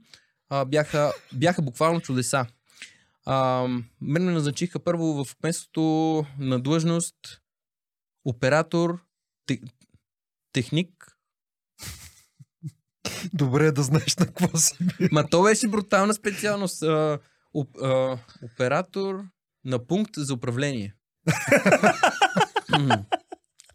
[0.49, 2.45] а, бяха, бяха буквално чудеса.
[3.25, 3.67] А,
[4.01, 5.81] мен ме назначиха първо в местото
[6.39, 7.41] на длъжност
[8.25, 8.99] оператор,
[9.59, 9.59] те,
[10.53, 11.17] техник.
[13.33, 14.77] Добре е да знаеш на какво си.
[15.11, 16.83] Ма то беше брутална специалност.
[16.83, 17.19] А,
[17.53, 19.23] оп, а, оператор
[19.65, 20.95] на пункт за управление.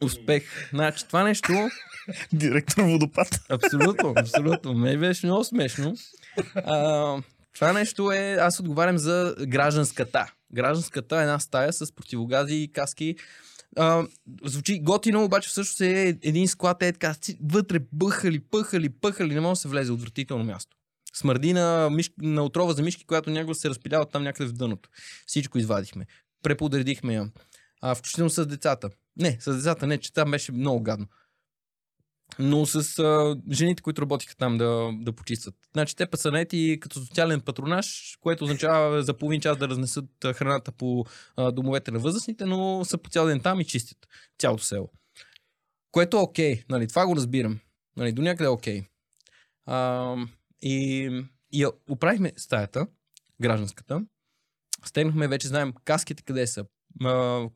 [0.02, 0.68] Успех.
[0.70, 1.52] Значи това нещо
[2.32, 3.28] Директор водопад.
[3.48, 4.74] Абсолютно, абсолютно.
[4.74, 5.96] Ме беше много смешно.
[6.54, 7.22] А,
[7.54, 10.32] това нещо е, аз отговарям за гражданската.
[10.52, 13.16] Гражданската е една стая с противогази и каски.
[13.78, 14.06] А,
[14.44, 19.52] звучи готино, обаче всъщност е един склад, е така, вътре бъхали, пъхали, пъхали, не може
[19.52, 20.76] да се влезе отвратително място.
[21.14, 22.10] Смърди на, миш...
[22.18, 24.88] на отрова за мишки, която някога се разпилява там някъде в дъното.
[25.26, 26.06] Всичко извадихме.
[26.42, 27.30] Преподредихме я.
[27.80, 28.90] А, включително с децата.
[29.16, 31.06] Не, с децата не, че там беше много гадно
[32.38, 35.54] но с а, жените, които работиха там да, да почистват.
[35.72, 40.04] Значи те па са наети като социален патронаж, което означава за половин час да разнесат
[40.34, 41.04] храната по
[41.36, 43.98] а, домовете на възрастните, но са по цял ден там и чистят
[44.38, 44.90] цялото село.
[45.92, 47.58] Което е окей, нали, това го разбирам.
[47.96, 48.82] Нали, до някъде е окей.
[49.66, 50.16] А,
[50.62, 51.10] и,
[51.52, 52.86] и оправихме стаята,
[53.42, 54.02] гражданската.
[54.84, 56.64] Стегнахме, вече знаем каските къде са,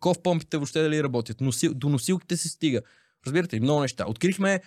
[0.00, 2.80] ков помпите въобще дали работят, носил, до носилките се стига.
[3.26, 4.04] Разбирате ли, много неща.
[4.08, 4.60] Открихме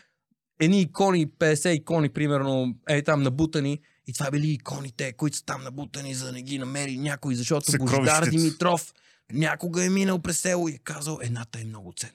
[0.59, 3.79] едни икони, 50 икони, примерно, е там набутани.
[4.07, 7.77] И това били иконите, които са там набутани, за да не ги намери някой, защото
[7.77, 8.29] Божидар.
[8.29, 8.93] Димитров
[9.31, 12.13] някога е минал през село и е казал, едната е много ценна.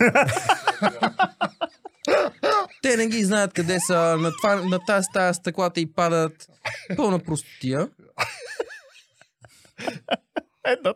[2.82, 6.48] Те не ги знаят къде са, на, това, на тази стая стъклата и падат.
[6.96, 7.88] Пълна простотия.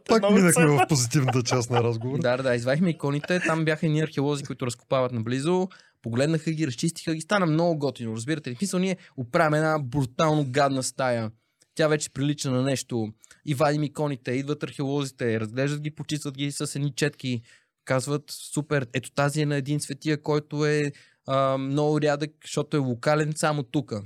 [0.08, 2.18] Пак минахме в позитивната част на разговора.
[2.18, 5.68] Да, да, извадихме иконите, там бяха едни археолози, които разкопават наблизо,
[6.02, 8.54] погледнаха ги, разчистиха ги, стана много готино, разбирате ли?
[8.54, 11.30] В смисъл ние оправим една брутално гадна стая,
[11.74, 13.08] тя вече прилича на нещо.
[13.46, 17.42] И вадим иконите, идват археолозите, разглеждат ги, почистват ги с едни четки,
[17.84, 20.92] казват супер, ето тази е на един светия, който е
[21.26, 24.02] а, много рядък, защото е локален само тука.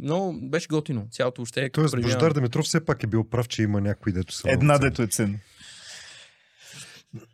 [0.00, 2.14] Но беше готино, цялото въобще е Тоест, преминаване.
[2.14, 4.50] Бождар Димитров все пак е бил прав, че има някои, дето са.
[4.50, 5.38] Една дето е ценно.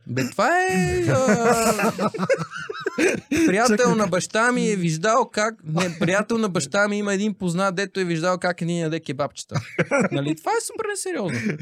[0.06, 1.04] Бе, това е...
[1.08, 1.92] А...
[3.46, 5.54] приятел на баща ми е виждал как...
[5.64, 9.60] Не, приятел на баща ми има един познат, дето е виждал как един яде кебабчета.
[10.12, 10.36] Нали?
[10.36, 11.58] Това е супер несериозно.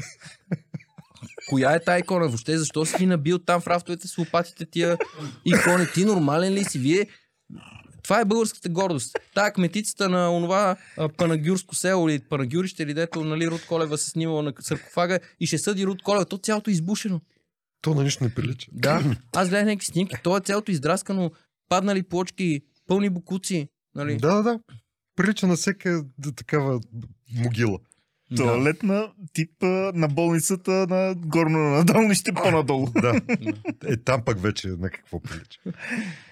[1.49, 2.27] Коя е тая икона?
[2.27, 4.97] Въобще защо си ги набил там в рафтовете с лопатите тия
[5.45, 5.85] икони?
[5.93, 6.79] Ти нормален ли си?
[6.79, 7.07] Вие
[8.03, 9.19] това е българската гордост.
[9.35, 14.09] Та кметицата на онова а, панагюрско село или панагюрище, или дето нали, Руд Колева се
[14.09, 16.25] снимала на саркофага и ще съди Руд Колева.
[16.25, 17.21] То цялото е избушено.
[17.81, 18.67] То на нищо не прилича.
[18.71, 20.15] Да, аз гледах някакви снимки.
[20.23, 21.31] То е цялото издраскано,
[21.69, 23.67] паднали плочки, пълни букуци.
[23.95, 24.17] Нали?
[24.17, 24.59] Да, да, да.
[25.15, 26.79] Прилича на всяка такава
[27.35, 27.79] могила.
[28.37, 29.51] Туалетна тип
[29.93, 32.87] на болницата на горно на долнище по-надолу.
[32.91, 33.21] Да.
[33.85, 35.59] Е, там пък вече на какво прилича.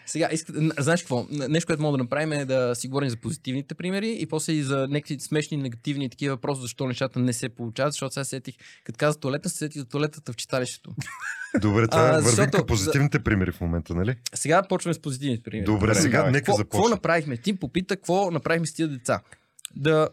[0.05, 1.25] Сега, иска, знаеш какво?
[1.49, 4.63] Нещо, което мога да направим е да си говорим за позитивните примери и после и
[4.63, 8.97] за някакви смешни, негативни такива въпроси, защо нещата не се получават, защото сега сетих, като
[8.97, 10.95] каза туалета, се сетих за туалетата в читалището.
[11.61, 14.15] Добре, това А, защото- към позитивните примери в момента, нали?
[14.33, 15.65] Сега почваме с позитивните примери.
[15.65, 16.31] Добре, сега давай.
[16.31, 16.95] нека Какво, какво започнем.
[16.95, 17.37] направихме?
[17.37, 19.21] Ти попита какво направихме с тия деца.
[19.75, 20.09] Да,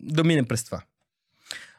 [0.00, 0.82] да минем през това.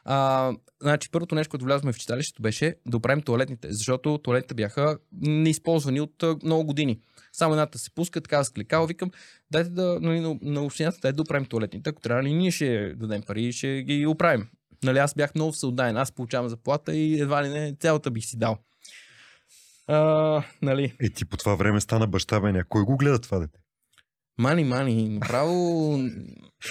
[0.04, 0.50] А,
[0.82, 6.00] значи, първото нещо, което влязохме в читалището беше да оправим туалетните, защото туалетите бяха неизползвани
[6.00, 7.00] от много години.
[7.32, 9.10] Само едната се пуска, така с клекал, викам,
[9.50, 11.90] дайте да, нали, на, на общината, дайте да оправим туалетните.
[11.90, 14.48] Ако трябва, нали, ние ще дадем пари и ще ги оправим.
[14.84, 18.38] Нали, аз бях много всеотдаен, аз получавам заплата и едва ли не цялата бих си
[18.38, 18.58] дал.
[19.86, 23.58] А, нали, Е, ти по това време стана баща бе, някой го гледа това дете.
[24.38, 25.96] Мани, мани, направо...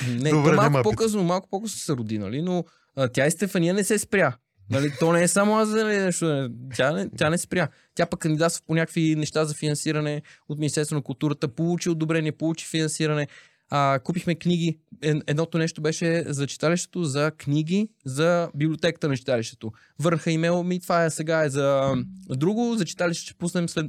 [0.09, 2.41] Не, Добре, малко няма по-късно, малко по-късно се роди, нали?
[2.41, 2.63] Но
[2.95, 4.35] а, тя и Стефания не се спря.
[4.69, 6.49] Нали, то не е само аз за нещо.
[6.75, 7.67] Тя не, тя не спря.
[7.95, 12.67] Тя пък кандидатства по някакви неща за финансиране от Министерство на културата, получи одобрение, получи
[12.67, 13.27] финансиране.
[13.69, 14.79] А, купихме книги.
[15.01, 19.71] Ед- Едното нещо беше за читалището, за книги, за библиотеката на читалището.
[19.99, 21.93] Върнаха имейл ми, това е сега е за
[22.29, 23.85] друго, за читалище ще пуснем след,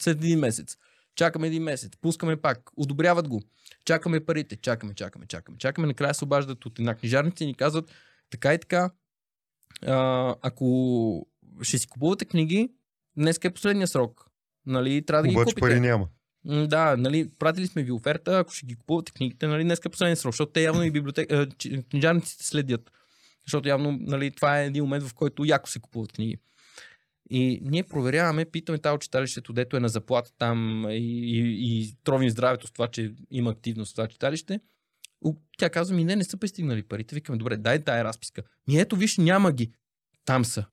[0.00, 0.76] след един месец.
[1.20, 3.42] Чакаме един месец, пускаме пак, одобряват го.
[3.84, 5.86] Чакаме парите, чакаме, чакаме, чакаме, чакаме.
[5.86, 7.90] Накрая се обаждат от една книжарница и ни казват
[8.30, 8.90] така и така,
[9.86, 11.26] а, ако
[11.62, 12.72] ще си купувате книги,
[13.16, 14.30] днес е последния срок.
[14.66, 15.60] Нали, трябва да ги Обаче купите.
[15.60, 16.08] пари няма.
[16.44, 20.16] Да, нали, пратили сме ви оферта, ако ще ги купувате книгите, нали, днес е последния
[20.16, 21.30] срок, защото те явно и библиотек...
[21.90, 22.90] книжарниците следят.
[23.46, 26.36] Защото явно нали, това е един момент, в който яко се купуват книги.
[27.30, 32.30] И ние проверяваме, питаме тази читалището, дето е на заплата там и, и, и тровим
[32.30, 34.60] здравето с това, че има активност в това читалище.
[35.58, 37.14] Тя казва ми, не, не са пристигнали парите.
[37.14, 38.42] Викаме, добре, дай тая разписка.
[38.68, 39.72] Ми ето, виж, няма ги.
[40.24, 40.64] Там са.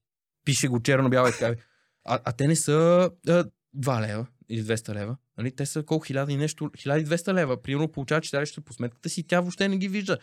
[0.46, 1.62] Пише го черно-бяло и така.
[2.06, 3.46] А, а те не са а,
[3.78, 5.18] 2 лева или 200 лева.
[5.38, 5.52] Нали?
[5.52, 6.06] Те са колко?
[6.06, 7.62] 1000 и нещо, 1200 лева.
[7.62, 10.18] Примерно получава читалището по сметката си, тя въобще не ги вижда.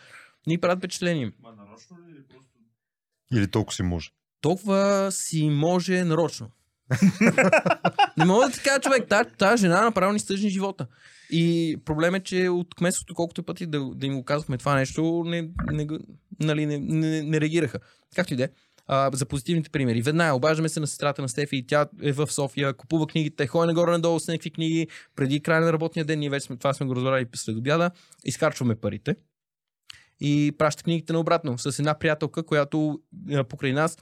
[0.47, 1.31] Ни правят впечатление.
[3.33, 4.09] Или толкова си може.
[4.45, 6.51] Толкова си може нарочно.
[8.17, 10.87] не мога да ти кажа, човек, тази, тази жена направо ни стъжни живота.
[11.29, 15.23] И проблем е, че от кметството, колкото пъти да, да им го казахме това нещо,
[15.25, 15.87] не, не,
[16.39, 17.79] нали, не, не, не реагираха.
[18.15, 18.49] Както и да е.
[19.13, 20.01] За позитивните примери.
[20.01, 23.67] Веднага обаждаме се на сестрата на Стефи и тя е в София, купува книгите, ходи
[23.67, 26.95] нагоре-надолу с някакви книги, преди края на работния ден, ние вече сме, това сме го
[26.95, 27.91] разбрали след обяда,
[28.23, 29.15] изхарчваме парите
[30.19, 32.99] и праща книгите наобратно с една приятелка, която
[33.33, 33.97] а, покрай нас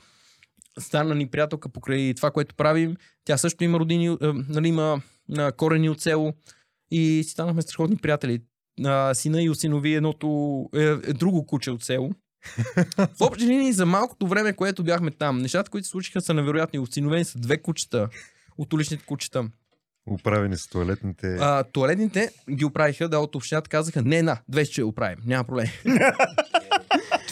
[0.79, 2.95] стана ни приятелка покрай това, което правим.
[3.25, 5.01] Тя също има родини, а, нали, има
[5.37, 6.33] а, корени от село
[6.91, 8.41] и си станахме страхотни приятели.
[8.85, 12.11] А, сина и осинови едното е, е друго куче от село.
[12.97, 16.79] В общи линии за малкото време, което бяхме там, нещата, които се случиха са невероятни.
[16.79, 18.09] Осиновени са две кучета
[18.57, 19.49] от уличните кучета.
[20.11, 21.37] Управени са туалетните.
[21.39, 25.67] А, туалетните ги оправиха, да, от общината казаха, не една, две ще оправим, няма проблем.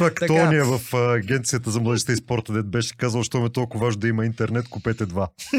[0.02, 0.48] Това като така.
[0.48, 4.00] ония в а, агенцията за младежта и спорта, дед беше казал, що ме толкова важно
[4.00, 5.28] да има интернет, купете два.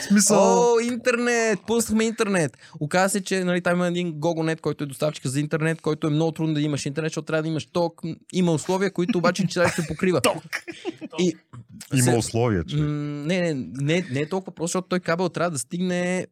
[0.00, 1.58] В смисъл, О, интернет!
[1.66, 2.58] Пуснахме интернет.
[2.80, 6.10] Оказва се, че нали, там има един GoGoNet, който е доставчик за интернет, който е
[6.10, 8.00] много трудно да имаш интернет, защото трябва да имаш ток.
[8.32, 10.20] Има условия, които обаче читалището покрива.
[10.22, 10.42] Ток!
[11.18, 11.36] И,
[11.94, 12.76] има условия, че.
[12.76, 12.82] М,
[13.26, 16.26] не, не, не, не е толкова просто, защото той кабел трябва да стигне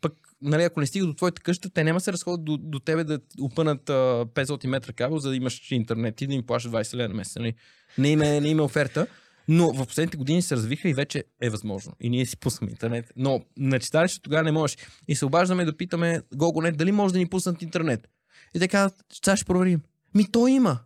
[0.00, 0.12] пък,
[0.42, 3.20] нали, ако не стига до твоята къща, те няма се разходят до, до тебе да
[3.40, 3.92] опънат а,
[4.34, 7.36] 500 метра кабел, за да имаш интернет и да им плащаш 20 лева на месец.
[7.36, 7.54] Нали?
[7.98, 9.06] Не, има, не има оферта.
[9.48, 11.92] Но в последните години се развиха и вече е възможно.
[12.00, 13.12] И ние си пускаме интернет.
[13.16, 14.76] Но на читалище тогава не можеш.
[15.08, 18.08] И се обаждаме да питаме GoGoNet дали може да ни пуснат интернет.
[18.54, 19.80] И те казват, сега ще проверим.
[20.14, 20.78] Ми то има.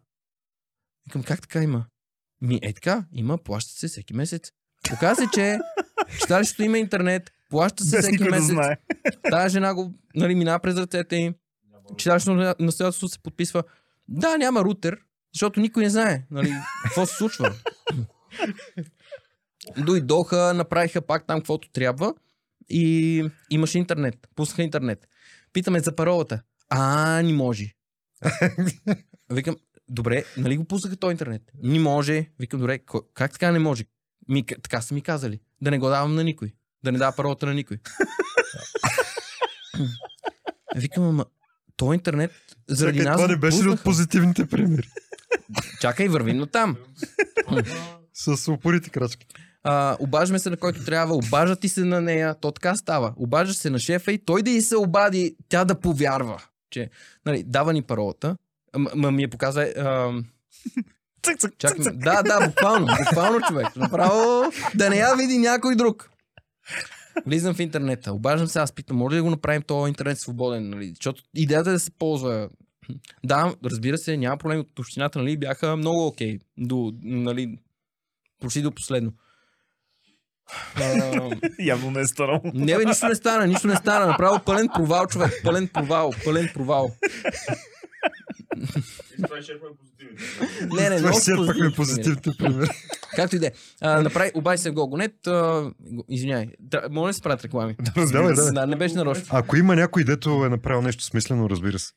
[1.07, 1.87] Викам, как така има?
[2.43, 4.53] Ми е така, има, плаща се всеки месец.
[4.93, 5.59] Оказва се, че
[6.21, 8.47] читалището има интернет, плаща се всеки да месец.
[8.47, 8.77] знае.
[9.31, 11.35] Тая жена го нали, минава през ръцете им.
[11.97, 13.63] Читалището настоятелство се подписва.
[14.09, 14.99] Да, няма рутер,
[15.35, 16.53] защото никой не знае нали,
[16.85, 17.55] какво се случва.
[19.77, 22.15] Дойдоха, направиха пак там каквото трябва
[22.69, 24.29] и имаше интернет.
[24.35, 25.09] Пуснаха интернет.
[25.53, 26.43] Питаме за паролата.
[26.69, 27.75] А, не може.
[29.31, 29.57] Викам,
[29.89, 31.43] добре, нали го пуснаха този интернет?
[31.63, 32.27] Не може.
[32.39, 32.79] Викам, добре,
[33.15, 33.85] как така не може?
[34.29, 35.41] Ми, така са ми казали.
[35.61, 36.55] Да не го давам на никой.
[36.85, 37.79] Да не дава паролата на никой.
[40.77, 41.25] Викам, ама,
[41.77, 42.31] то интернет
[42.69, 44.89] заради Чакай, нас това не беше ли от позитивните примери?
[45.81, 46.77] Чакай, вървим на там.
[48.15, 49.27] С упорити крачки.
[49.63, 53.15] А, обаждаме се на който трябва, обаждат ти се на нея, то така става.
[53.17, 56.91] Обаждаш се на шефа и той да й се обади, тя да повярва, че
[57.27, 58.37] нали, дава ни паролата.
[58.77, 59.63] М- м- ми я показва.
[59.63, 60.13] А,
[61.23, 62.03] Цък, цък, чакай, цък, цък.
[62.03, 63.77] да, да, буквално, буквално човек.
[63.77, 66.11] Направо да не я види някой друг.
[67.27, 70.71] Влизам в интернета, обаждам се, аз питам, може ли да го направим този интернет свободен,
[70.71, 70.89] нали?
[70.89, 72.49] защото идеята е да се ползва.
[73.25, 77.59] Да, разбира се, няма проблем от общината, нали, бяха много окей, до, нали,
[78.41, 79.13] почти до последно.
[81.61, 82.41] Явно не е станало.
[82.55, 84.07] не, бе, нищо не стана, нищо не стана.
[84.07, 85.33] Направо пълен провал, човек.
[85.45, 86.91] Пълен провал, пълен провал.
[89.19, 92.69] Не, не, Това много изчерпахме позитивните примери.
[93.17, 93.51] Както и да е.
[93.83, 95.27] Направи, обади се в GoGoNet.
[95.27, 96.47] а, го- Извиняй.
[96.71, 97.77] Тра- Моля да се правят реклами.
[97.81, 98.53] Давай, давай.
[98.53, 99.25] Да, не беше нарочно.
[99.31, 101.93] Ако има някой, дето е направил нещо смислено, разбира се.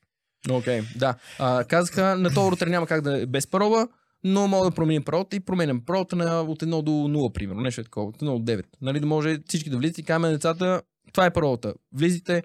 [0.49, 1.15] Окей, да.
[1.39, 3.87] А, казаха, на този рутер няма как да е без парола,
[4.23, 7.61] но мога да променим паролата и променям паролата на, от 1 до 0, примерно.
[7.61, 8.07] Нещо е такова.
[8.07, 8.63] От 1 до 9.
[8.81, 10.81] Нали, да може всички да влизат и на децата,
[11.13, 11.73] това е паролата.
[11.93, 12.43] Влизайте,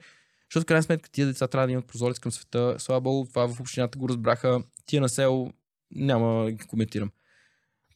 [0.52, 2.76] Защото в крайна сметка тия деца трябва да имат прозорец към света.
[2.78, 4.62] Слава богу, това в общината го разбраха.
[4.86, 5.50] Тия на село
[5.94, 7.10] няма да ги коментирам.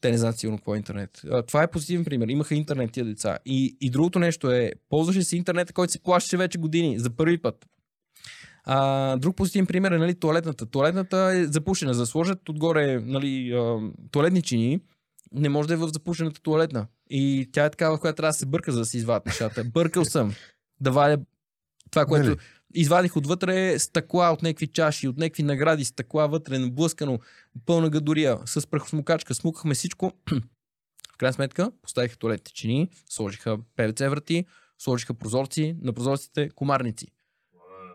[0.00, 1.22] Те не знаят сигурно какво е интернет.
[1.46, 2.28] Това е позитивен пример.
[2.28, 3.38] Имаха интернет тия деца.
[3.46, 7.38] И, и другото нещо е, ползваше се интернет, който се плащаше вече години, за първи
[7.38, 7.66] път.
[8.64, 10.66] А, друг позитивен пример е нали, туалетната.
[10.66, 11.94] Туалетната е запушена.
[11.94, 13.60] За да сложат отгоре нали,
[14.10, 14.80] туалетни чини,
[15.32, 16.86] не може да е в запушената туалетна.
[17.10, 19.64] И тя е такава, в която трябва да се бърка, за да си извадят нещата.
[19.64, 20.34] Бъркал съм
[20.80, 21.24] да вадя
[21.90, 22.38] това, което Нали?
[22.74, 27.18] извадих отвътре стъкла от някакви чаши, от някакви награди, стъкла вътре, наблъскано,
[27.66, 30.12] пълна гадория, с прахосмокачка, смукахме всичко.
[31.14, 34.44] в крайна сметка, поставиха туалетните чини, сложиха ПВЦ врати,
[34.78, 37.06] сложиха прозорци, на прозорците комарници.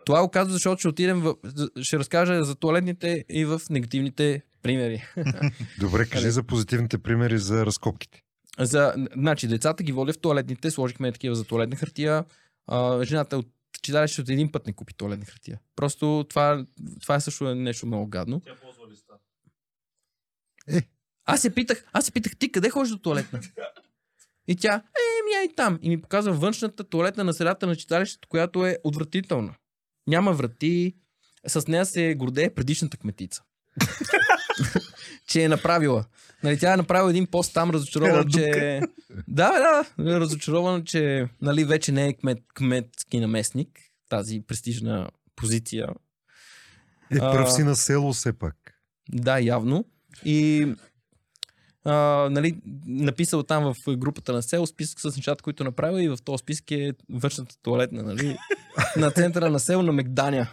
[0.06, 1.34] Това го казва, защото ще отидем в...
[1.82, 5.04] ще разкажа за туалетните и в негативните примери.
[5.80, 8.22] Добре, кажи за позитивните примери за разкопките.
[8.58, 12.24] За, значи, децата ги водя в туалетните, сложихме такива за туалетна хартия.
[12.66, 13.48] А, жената от
[13.82, 15.60] читалище от един път не купи туалетна хартия.
[15.76, 16.66] Просто това,
[17.00, 18.40] това е също нещо много гадно.
[18.40, 19.14] Тя ползва листа.
[21.24, 23.40] Аз се питах, аз се питах, ти къде ходиш до туалетна?
[24.48, 25.78] И тя, е, ми ай там.
[25.82, 29.54] И ми показва външната туалетна на средата на читалището, която е отвратителна.
[30.06, 30.96] Няма врати.
[31.46, 33.42] С нея се гордее предишната кметица.
[35.26, 36.04] че е направила.
[36.42, 38.80] Нали, тя е направила един пост там, разочарована, че...
[39.28, 39.52] Да,
[39.98, 43.68] да, разочарована, че нали, вече не е кмет, кметски наместник,
[44.08, 45.88] тази престижна позиция.
[47.10, 48.56] Е, пръв си на село все пак.
[49.12, 49.84] Да, явно.
[50.24, 50.68] И
[51.84, 51.92] а,
[52.30, 52.56] нали,
[52.86, 56.70] написал там в групата на село списък с нещата, които направил и в този списък
[56.70, 58.36] е външната туалетна, нали?
[58.96, 60.48] на центъра на село на Мегданя.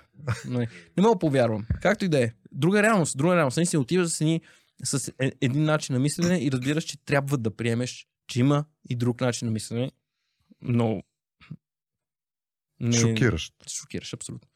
[0.45, 0.67] Нали.
[0.97, 1.65] Не мога повярвам.
[1.81, 2.31] Както и да е.
[2.51, 3.57] Друга реалност, друга реалност.
[3.57, 4.41] Наистина отиваш с, едни,
[4.83, 8.95] с е- един начин на мислене и разбираш, че трябва да приемеш, че има и
[8.95, 9.91] друг начин на мислене.
[10.61, 11.03] Но...
[12.79, 13.53] Не, Шокиращ.
[13.69, 14.49] Шокираш, абсолютно.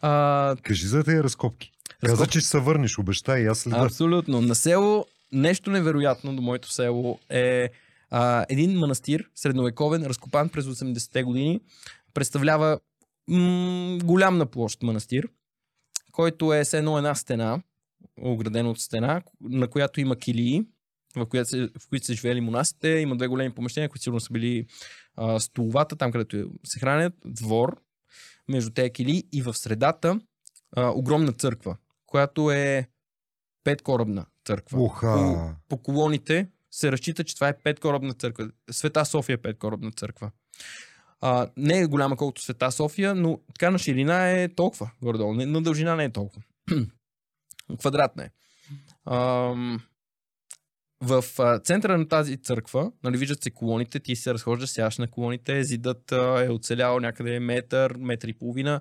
[0.00, 1.72] А, Кажи за тези разкопки.
[2.00, 3.84] Каза, разкоп- че ще се върнеш, обещай и аз следа.
[3.84, 4.40] Абсолютно.
[4.40, 7.70] На село, нещо невероятно до моето село е
[8.10, 11.60] а, един манастир, средновековен, разкопан през 80-те години.
[12.14, 12.80] Представлява
[13.28, 15.28] м- голям на площ манастир,
[16.12, 17.62] който е с едно една стена,
[18.22, 20.64] оградена от стена, на която има килии,
[21.16, 22.88] в, която се, в които са живели монасите.
[22.88, 24.66] Има две големи помещения, които сигурно са били
[25.16, 27.80] а, столовата, там където се хранят, двор,
[28.48, 30.20] между тези килии и в средата
[30.76, 32.88] а, огромна църква, която е
[33.64, 34.80] петкорабна църква.
[34.80, 35.56] Уха.
[35.68, 38.50] По колоните се разчита, че това е петкорабна църква.
[38.70, 40.30] Света София е петкорабна църква.
[41.20, 45.34] А, не е голяма колкото Света София, но така на ширина е толкова, горе-долу.
[45.34, 46.42] На дължина не е толкова.
[47.80, 48.30] Квадратна е.
[49.06, 49.80] Ам,
[51.00, 55.10] в а, центъра на тази църква, нали, виждат се колоните, ти се разхождаш, сядаш на
[55.10, 58.80] колоните, зидът а, е оцелял някъде метър, метър и половина,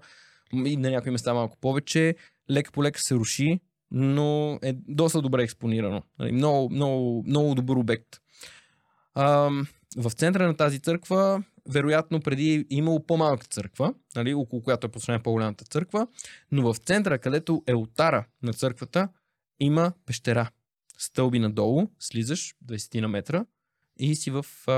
[0.53, 2.15] и на някои места малко повече.
[2.51, 3.59] Лека по лека се руши,
[3.91, 6.03] но е доста добре експонирано.
[6.19, 8.07] Нали, много, много, много добър обект.
[9.97, 14.91] В центъра на тази църква, вероятно преди е имало по-малка църква, нали, около която е
[14.91, 16.07] построена по-голямата църква,
[16.51, 19.09] но в центъра, където е ултара на църквата,
[19.59, 20.49] има пещера.
[20.97, 23.45] Стълби надолу, слизаш 20 на метра
[23.97, 24.71] и си в, а,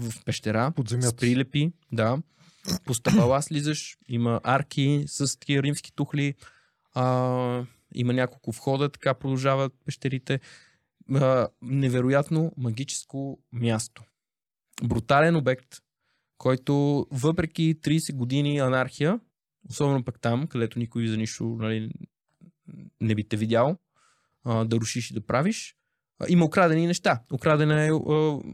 [0.00, 1.08] в пещера Под земята.
[1.08, 2.18] с прилепи, да.
[2.84, 6.34] По стъпала слизаш, има арки с такива римски тухли,
[6.94, 10.40] а, има няколко входа, така продължават пещерите.
[11.14, 14.02] А, невероятно магическо място.
[14.84, 15.76] Брутален обект,
[16.38, 19.20] който въпреки 30 години анархия,
[19.70, 21.90] особено пък там, където никой за нищо нали,
[23.00, 23.76] не би те видял,
[24.44, 25.76] а, да рушиш и да правиш,
[26.28, 27.20] има украдени неща.
[27.32, 27.92] Украдена е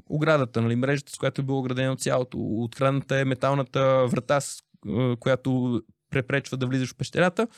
[0.08, 2.38] оградата, нали, мрежата, с която е било оградено цялото.
[2.40, 4.62] Открадната е металната врата, с
[5.20, 5.80] която
[6.10, 7.48] препречва да влизаш в пещерата.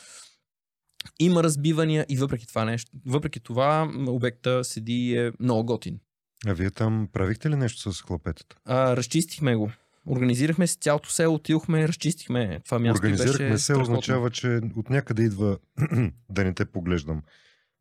[1.23, 5.99] Има разбивания и въпреки това нещо, въпреки това обекта седи и е много готин.
[6.47, 8.57] А вие там правихте ли нещо с хлапетата?
[8.65, 9.71] А, разчистихме го.
[10.07, 12.99] Организирахме се цялото село, отидохме, разчистихме това място.
[12.99, 13.83] Организирахме беше се, страхотно.
[13.83, 15.59] означава, че от някъде идва,
[16.31, 17.23] да не те поглеждам,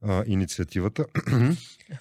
[0.03, 1.05] а, инициативата.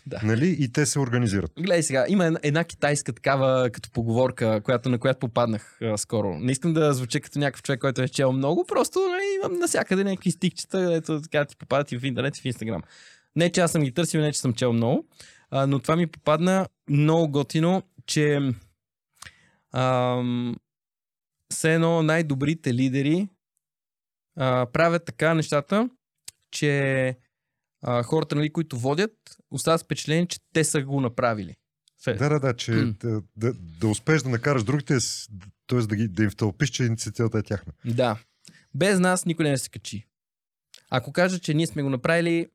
[0.06, 0.20] Да.
[0.22, 0.56] нали?
[0.58, 1.52] И те се организират.
[1.58, 6.38] Гледай сега, има една, една китайска такава като поговорка, която, на която попаднах а, скоро.
[6.38, 10.04] Не искам да звуча като някакъв човек, който е чел много, просто нали, имам навсякъде
[10.04, 12.82] някакви стикчета, ето така ти попадат и в интернет и в Инстаграм.
[13.36, 15.04] Не, че аз съм ги търсил, не, че съм чел много,
[15.50, 18.52] а, но това ми попадна много готино, че
[19.72, 20.56] ам,
[21.50, 23.28] все едно най-добрите лидери
[24.36, 25.88] а, правят така нещата,
[26.50, 27.16] че
[27.82, 29.12] а, хората, нали, които водят,
[29.50, 31.56] остават впечатление, че те са го направили.
[32.04, 32.14] Фе.
[32.14, 34.98] Да, да, да, че да, да, да успееш да накараш другите,
[35.66, 35.78] т.е.
[35.78, 37.72] да, ги, да им втълпиш, че инициативата е тяхна.
[37.84, 38.16] Да.
[38.74, 40.06] Без нас никой не се качи.
[40.90, 42.46] Ако кажа, че ние сме го направили,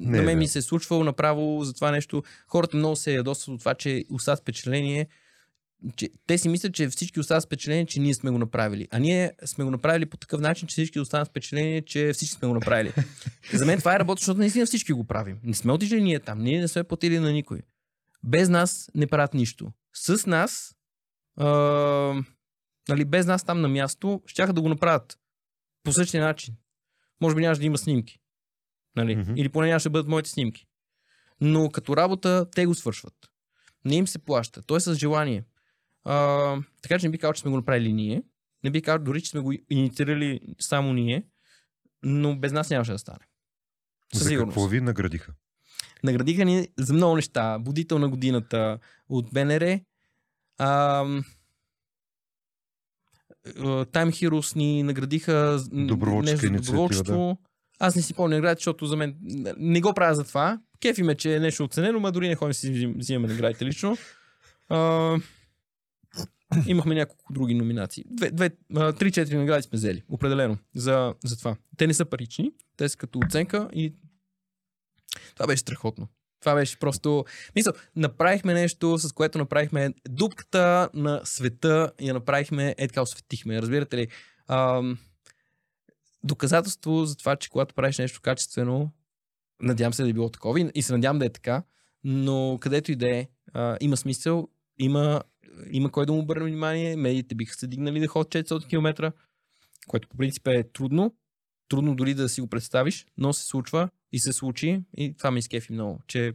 [0.00, 0.48] Не не, на мен ми вярно.
[0.48, 2.22] се е случвало направо за това нещо.
[2.48, 5.06] Хората много се ядосват от това, че остават впечатление,
[5.96, 8.88] че те си мислят, че всички остават впечатление, че ние сме го направили.
[8.90, 12.48] А ние сме го направили по такъв начин, че всички остават впечатление, че всички сме
[12.48, 12.92] го направили.
[13.52, 15.38] За мен това е работа, защото наистина всички го правим.
[15.42, 17.60] Не сме отишли ние там, ние не сме платили на никой.
[18.24, 19.72] Без нас не правят нищо.
[19.94, 20.74] С нас,
[21.36, 21.46] а,
[22.88, 25.18] нали, без нас там на място, щяха да го направят
[25.82, 26.54] по същия начин.
[27.20, 28.18] Може би нямаше да има снимки.
[28.96, 29.16] Нали?
[29.16, 29.32] Мгм.
[29.36, 30.66] Или поне нямаше да бъдат моите снимки.
[31.40, 33.14] Но като работа те го свършват.
[33.84, 34.62] Не им се плаща.
[34.62, 35.44] Той е с желание.
[36.04, 36.14] А,
[36.82, 38.22] така че не би казал, че сме го направили ние.
[38.64, 41.24] Не би казал дори, че сме го инициирали само ние.
[42.02, 43.18] Но без нас нямаше да стане.
[44.12, 44.54] Със За сигурност.
[44.54, 45.32] какво ви наградиха?
[46.04, 47.58] Наградиха ни за много неща.
[47.58, 48.78] Будител на годината
[49.08, 49.80] от БНР.
[50.58, 51.04] А,
[53.84, 57.38] Time Heroes ни наградиха инициатива, доброволчество.
[57.78, 59.16] Аз не си помня награди, защото за мен
[59.58, 60.58] не го правя за това.
[60.80, 63.64] Кефи ме, че е нещо оценено, ма дори не ходим да си взим- взимаме наградите
[63.64, 63.96] лично.
[64.68, 65.16] А,
[66.66, 68.04] имахме няколко други номинации.
[68.10, 68.50] Две, две,
[68.98, 71.56] три-четири награди сме взели, определено, за, за това.
[71.76, 73.94] Те не са парични, те са като оценка и
[75.34, 76.08] това беше страхотно.
[76.40, 77.24] Това беше просто...
[77.56, 83.62] Мисъл, направихме нещо, с което направихме дупката на света и я направихме, е така осветихме.
[83.62, 84.08] Разбирате ли?
[84.48, 84.98] Ам,
[86.24, 88.90] доказателство за това, че когато правиш нещо качествено,
[89.62, 91.62] надявам се да е било такова и, и се надявам да е така,
[92.04, 93.28] но където и да е,
[93.80, 94.48] има смисъл,
[94.78, 95.22] има,
[95.70, 99.12] има кой да му обърне внимание, медиите биха се дигнали да ходят 400 км,
[99.88, 101.14] което по принцип е трудно,
[101.68, 105.38] трудно дори да си го представиш, но се случва и се случи и това ме
[105.38, 106.32] изкефи много, че,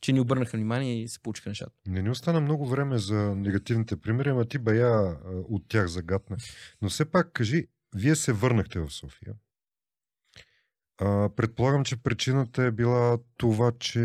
[0.00, 1.72] че ни обърнаха внимание и се получиха нещата.
[1.86, 5.16] Не ни остана много време за негативните примери, ама ти бая
[5.48, 6.36] от тях загатна.
[6.82, 9.34] Но все пак кажи, вие се върнахте в София.
[11.00, 14.00] А, предполагам, че причината е била това, че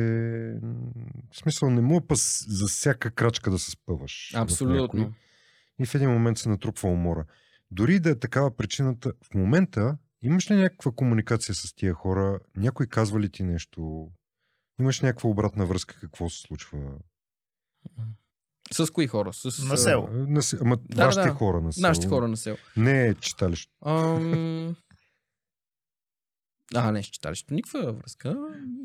[1.31, 4.31] в смисъл не му пас за всяка крачка да се спъваш.
[4.35, 5.13] Абсолютно.
[5.79, 7.25] И в един момент се натрупва умора.
[7.71, 12.39] Дори да е такава причината, в момента имаш ли някаква комуникация с тия хора?
[12.55, 14.07] Някой казва ли ти нещо?
[14.79, 16.79] Имаш някаква обратна връзка какво се случва?
[18.71, 19.33] С кои хора?
[19.33, 20.07] С, На село.
[20.11, 21.33] На, ама Да, вашите да.
[21.33, 21.87] хора на село.
[21.87, 22.57] Нашите хора на село.
[22.77, 23.71] Не е читалище.
[23.85, 24.75] Ам...
[26.76, 28.38] А, не, с читалището никаква връзка.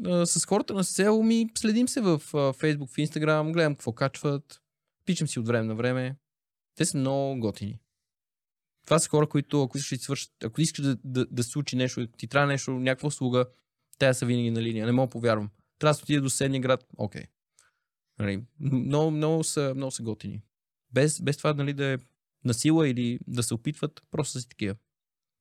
[0.06, 3.92] А, с хората на село ми следим се в а, Facebook, в Instagram, гледам какво
[3.92, 4.62] качват,
[5.06, 6.16] пичам си от време на време.
[6.74, 7.78] Те са много готини.
[8.84, 11.76] Това са хора, които ако искаш да свършат, ако искаш да, да, да се случи
[11.76, 13.46] нещо, ти трябва нещо, някаква услуга,
[13.98, 14.86] те са винаги на линия.
[14.86, 15.50] Не мога повярвам.
[15.78, 17.24] Трябва да отида до съседния град, окей.
[18.18, 20.42] Нали, много, много, са, много са готини.
[20.92, 21.98] Без, без това нали, да е
[22.44, 24.74] насила или да се опитват, просто са си такива.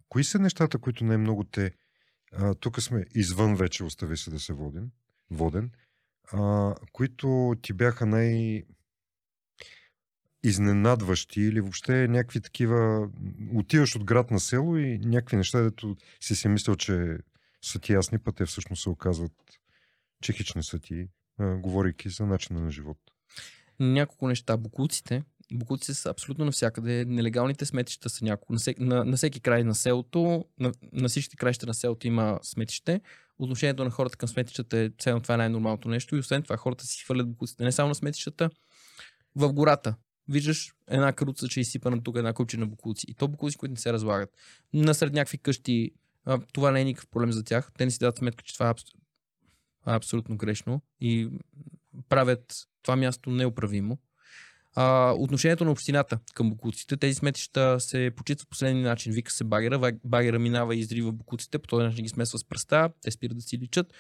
[0.10, 1.72] Кои са нещата, които най-много те...
[2.40, 4.92] А, тук сме извън вече, остави се да се воден,
[5.32, 5.72] воден.
[6.32, 8.64] А, които ти бяха най...
[10.44, 13.10] изненадващи или въобще някакви такива...
[13.56, 17.18] Отиваш от град на село и някакви неща, дето си си мислил, че
[17.62, 19.34] са ти ясни, пък те всъщност се оказват,
[20.22, 21.08] че хич не са ти,
[21.40, 22.98] а, говорейки за начина на живот.
[23.80, 24.58] няколко неща.
[24.58, 25.24] Букуците.
[25.54, 27.06] Букуците са абсолютно навсякъде.
[27.08, 28.54] Нелегалните сметища са няколко.
[28.54, 32.40] На, всеки, на, на всеки край на селото, на, на всичките краища на селото има
[32.44, 33.02] сметище.
[33.40, 36.16] Отношението на хората към сметищата е ценно, това е най-нормалното нещо.
[36.16, 38.50] И освен това, хората си хвърлят букуците не само на сметищата,
[39.36, 39.96] в гората.
[40.30, 43.06] Виждаш една каруца, че е изсипана тук една купче на букуци.
[43.10, 44.30] И то букуци, които не се разлагат.
[44.74, 45.92] Насред някакви къщи,
[46.54, 47.72] това не е никакъв проблем за тях.
[47.78, 50.82] Те не си дадат сметка, че е това е абсолютно грешно.
[51.02, 51.30] И
[52.10, 53.98] правят това място неуправимо.
[54.80, 56.98] А, отношението на общината към букуците.
[56.98, 59.14] Тези сметища се почитат по последния начин.
[59.14, 62.90] Вика се багера, багера минава и изрива букуците, по този начин ги смесва с пръста,
[63.02, 63.94] те спират да си личат.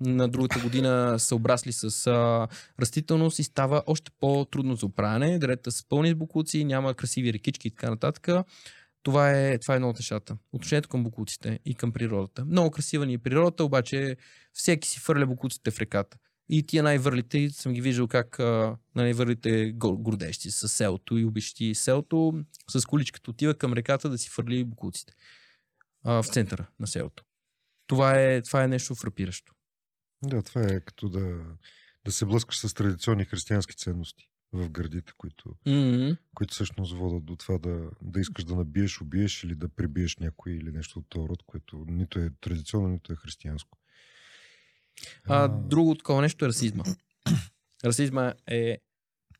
[0.00, 2.48] На другата година са обрасли с а,
[2.80, 5.38] растителност и става още по-трудно за оправяне.
[5.38, 8.28] Дерета са пълни с букуци, няма красиви рекички и така нататък.
[9.02, 10.36] Това е, това е едно от нещата.
[10.52, 12.44] Отношението към букуците и към природата.
[12.44, 14.16] Много красива ни е природата, обаче
[14.52, 16.16] всеки си фърля букуците в реката.
[16.48, 21.74] И тия най-върлите, съм ги виждал как а, най-върлите го- гордещи с селото и обичащи
[21.74, 25.12] селото, с количката отива към реката да си фърли букуците
[26.04, 27.24] а, в центъра на селото.
[27.86, 29.52] Това е, това е нещо фрапиращо.
[30.24, 31.40] Да, това е като да,
[32.04, 36.16] да се блъскаш с традиционни християнски ценности в градите, които, Mm-hmm.
[36.34, 40.52] които всъщност водят до това да, да искаш да набиеш, убиеш или да прибиеш някой
[40.52, 43.78] или нещо от този род, което нито е традиционно, нито е християнско.
[45.24, 46.84] А, друго такова нещо е расизма.
[47.84, 48.78] Расизма е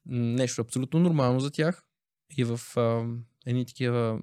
[0.06, 1.84] нещо абсолютно нормално за тях
[2.36, 3.06] и в а,
[3.46, 4.20] едни такива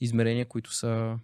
[0.00, 1.18] измерения, които са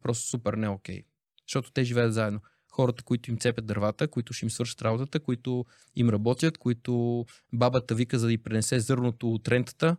[0.00, 1.02] Просто супер не окей.
[1.48, 2.40] Защото те живеят заедно.
[2.72, 5.64] Хората, които им цепят дървата, които ще им свършат работата, които
[5.96, 9.96] им работят, които бабата вика за да й пренесе зърното от рентата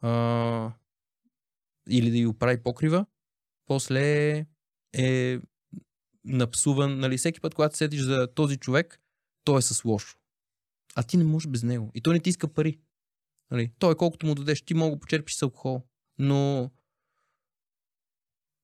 [0.00, 0.72] а,
[1.90, 3.06] или да й оправи покрива,
[3.66, 4.46] после
[4.92, 5.38] е
[6.28, 6.98] напсуван.
[6.98, 9.00] Нали, всеки път, когато седиш за този човек,
[9.44, 10.18] той е с лошо.
[10.94, 11.90] А ти не можеш без него.
[11.94, 12.78] И той не ти иска пари.
[13.50, 15.82] Нали, той колкото му дадеш, ти мога да почерпиш с алкохол.
[16.18, 16.70] Но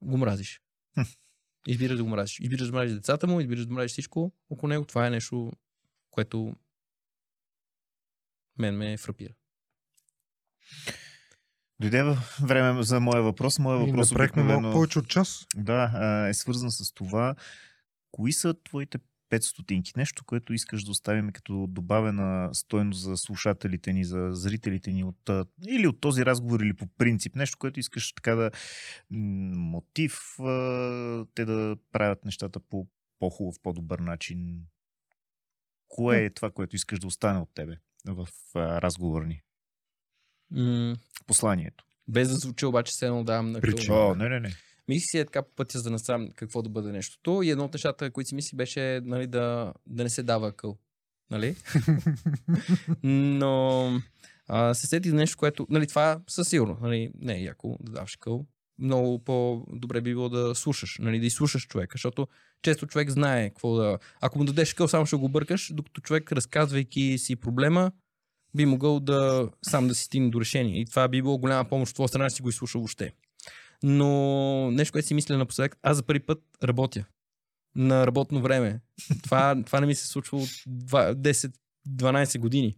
[0.03, 0.61] го мразиш.
[1.67, 2.41] Избираш да го мразиш.
[2.41, 4.85] Избираш да мразиш децата му, избираш да мразиш всичко около него.
[4.85, 5.53] Това е нещо,
[6.11, 6.57] което
[8.59, 9.35] мен ме фрапира.
[11.85, 13.59] Дойде време за моя въпрос.
[13.59, 15.47] Моя въпрос направихме малко повече от час.
[15.57, 17.35] Да, е свързан с това.
[18.11, 18.99] Кои са твоите
[19.31, 19.93] 5 стотинки?
[19.97, 25.31] Нещо, което искаш да оставим като добавена стойност за слушателите ни, за зрителите ни от,
[25.69, 27.37] или от този разговор, или по принцип.
[27.37, 28.51] Нещо, което искаш така да
[29.11, 30.19] мотив
[31.35, 32.87] те да правят нещата по
[33.19, 34.61] по-хубав, по-добър начин.
[35.89, 37.77] Кое е това, което искаш да остане от тебе
[38.07, 39.43] в а, разговора ни?
[40.55, 40.97] М-
[41.27, 41.85] Посланието.
[42.09, 43.97] без да звучи обаче се едно давам на Причина.
[43.97, 44.55] О, не, не, не.
[44.89, 47.43] Мислих си е така по пътя, за да насам какво да бъде нещото.
[47.43, 50.79] И едно от нещата, които си мисли, беше нали, да, да не се дава къл.
[51.31, 51.57] Нали?
[53.03, 53.91] Но
[54.49, 55.67] а, се сети за нещо, което...
[55.71, 56.79] Нали, това със сигурно.
[56.83, 58.47] Нали, не е яко да даваш къл.
[58.79, 62.29] Много по-добре би било да слушаш, нали, да изслушаш човека, защото
[62.63, 63.99] често човек знае какво да...
[64.21, 67.93] Ако му дадеш къл, само ще го бъркаш, докато човек, разказвайки си проблема,
[68.57, 70.81] би могъл да сам да си стигне до решение.
[70.81, 73.13] И това би било голяма помощ от твоя страна, си го изслушал въобще.
[73.83, 77.05] Но нещо, което си мисля напоследък, аз за първи път работя
[77.77, 78.81] на работно време.
[79.23, 82.77] Това, това не ми се случва от два- 10-12 години.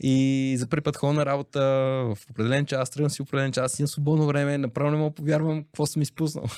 [0.00, 3.88] И за първи път ходя на работа в определен час, тръгвам си определен час, имам
[3.88, 6.44] свободно време, направо не мога повярвам какво съм изпуснал.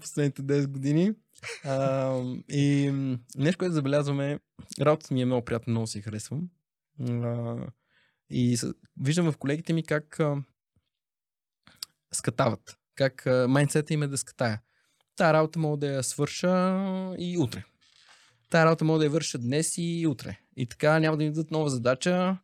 [0.00, 1.12] Последните 10 години.
[1.64, 2.12] А,
[2.48, 2.92] и
[3.36, 4.38] нещо, което забелязваме,
[4.80, 6.48] работата ми е много приятна, много си харесвам.
[7.02, 7.56] А,
[8.30, 10.36] и с- виждам в колегите ми как а,
[12.12, 12.76] скатават.
[12.94, 14.60] Как а, майндсета им е да скатая.
[15.16, 16.48] Тая работа мога да я свърша
[17.18, 17.64] и утре.
[18.50, 20.38] Тая работа мога да я върша днес и утре.
[20.56, 22.38] И така няма да ми дадат нова задача.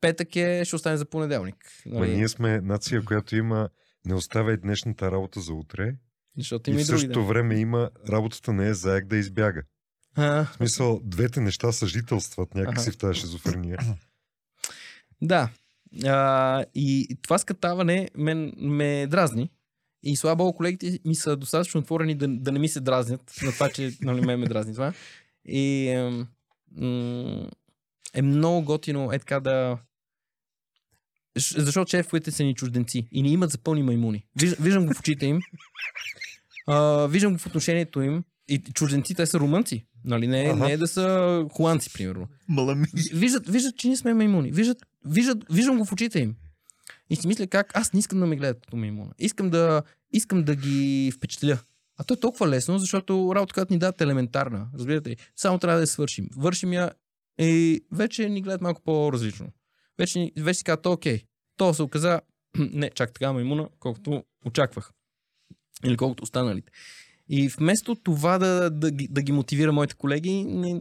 [0.00, 1.56] Петък е, ще остане за понеделник.
[1.86, 2.16] Ма Нали?
[2.16, 3.68] ние сме нация, която има
[4.04, 5.96] не оставяй днешната работа за утре.
[6.38, 7.00] Защото има и, в други.
[7.00, 9.62] същото време има работата не е заек да избяга.
[10.16, 12.92] А, В смисъл, двете неща съжителстват някакси Аха.
[12.92, 13.78] в тази шизофрения.
[15.22, 15.50] Да.
[16.04, 19.50] А, и това скатаване мен ме дразни.
[20.02, 23.52] И слава богу, колегите ми са достатъчно отворени да, да не ми се дразнят на
[23.52, 24.92] това, че нали, ме ме дразни това.
[25.44, 26.26] И ем,
[26.72, 27.48] м-
[28.14, 29.78] е много готино е така да...
[31.38, 34.24] Защото шефовете са ни чужденци и ни имат за пълни маймуни.
[34.40, 35.40] Виж, виждам го в очите им.
[36.66, 38.24] А, виждам го в отношението им.
[38.48, 39.86] И чужденци, те са румънци.
[40.04, 40.26] Нали?
[40.26, 40.64] Не, Аха.
[40.64, 42.28] не е да са холандци, примерно.
[42.48, 42.86] Малами.
[43.12, 44.50] Виждат, виждат, че ние сме маймуни.
[44.50, 46.34] Виждат, виждат, виждам го в очите им.
[47.10, 49.10] И си мисля как аз не искам да ме гледат като маймуна.
[49.18, 51.58] Искам да, искам да ги впечатля.
[51.96, 54.68] А то е толкова лесно, защото работа, която ни дадат е елементарна.
[54.78, 55.16] Разбирате ли?
[55.36, 56.28] Само трябва да я свършим.
[56.36, 56.92] Вършим я
[57.40, 59.46] и вече ни гледат малко по-различно.
[59.98, 61.22] Вече, вече си казват, «То, окей,
[61.56, 62.20] то се оказа
[62.58, 64.90] не чак така маймуна, колкото очаквах.
[65.84, 66.72] Или колкото останалите.
[67.28, 70.80] И вместо това да, да, да ги мотивира моите колеги, не,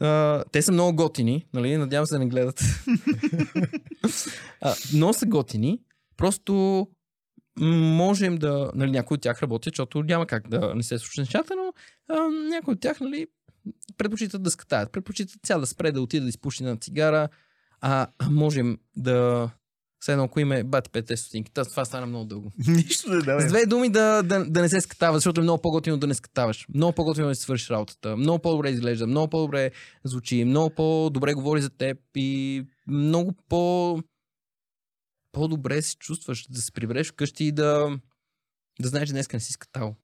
[0.00, 1.76] а, те са много готини, нали?
[1.76, 2.62] Надявам се да не гледат.
[4.60, 5.78] а, много са готини.
[6.16, 6.86] Просто
[7.58, 8.70] можем да...
[8.74, 11.72] Нали, някои от тях работят, защото няма как да не се случат нещата, но
[12.16, 13.26] а, някои от тях, нали,
[13.98, 14.92] предпочитат да скатаят.
[14.92, 17.28] Предпочитат цял да спре, да отиде да изпуши на цигара.
[17.80, 19.50] А можем да...
[20.00, 22.52] Все едно, ако има бати 5 стотинки, това- стана много дълго.
[22.68, 23.48] Нищо не С давай.
[23.48, 26.66] две думи да, да, да не се скатава, защото е много по-готино да не скатаваш.
[26.74, 28.16] Много по-готино да си свършиш работата.
[28.16, 29.70] Много по-добре изглежда, много по-добре
[30.04, 33.98] звучи, много по-добре говори за теб и много по...
[35.32, 37.98] по-добре се чувстваш да се прибереш вкъщи и да,
[38.80, 39.96] да знаеш, че днес не си скатал.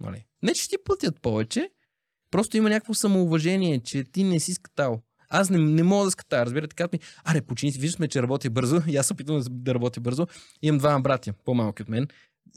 [0.00, 0.26] Нали?
[0.42, 1.70] Не, че ти платят повече,
[2.30, 5.02] просто има някакво самоуважение, че ти не си скатал.
[5.30, 8.82] Аз не, не мога да скатая, разбирате, казват ми, аре, почини виждаме, че работи бързо,
[8.86, 10.26] и аз се опитвам да, работя бързо.
[10.62, 12.08] Имам двама братя, по-малки от мен.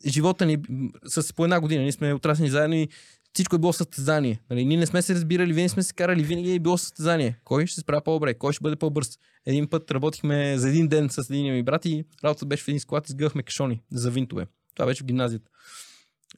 [0.08, 0.58] Живота ни
[1.06, 2.88] с по една година, ние сме отраснали заедно и
[3.34, 4.40] всичко е било състезание.
[4.50, 7.40] Нали, ние не сме се разбирали, винаги сме се карали, винаги е било състезание.
[7.44, 9.20] Кой ще се справя по-добре, кой ще бъде по-бърз.
[9.45, 12.80] Един път работихме за един ден с един ми брат и работата беше в един
[12.80, 14.48] склад, изгъхме кашони за винтове.
[14.76, 15.50] Това беше в гимназията.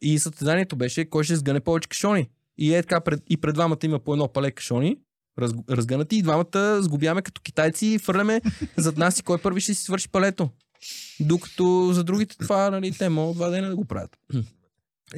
[0.02, 2.30] И състезанието беше кой ще сгъне повече кашони.
[2.58, 4.98] И е така, пред, и пред двамата има по едно пале кашони,
[5.40, 8.42] раз, разгънати, и двамата сгубяваме като китайци и фърляме
[8.78, 10.50] зад нас и кой първи ще си свърши палето.
[11.20, 14.18] Докато за другите това, нали, те могат два дена да го правят.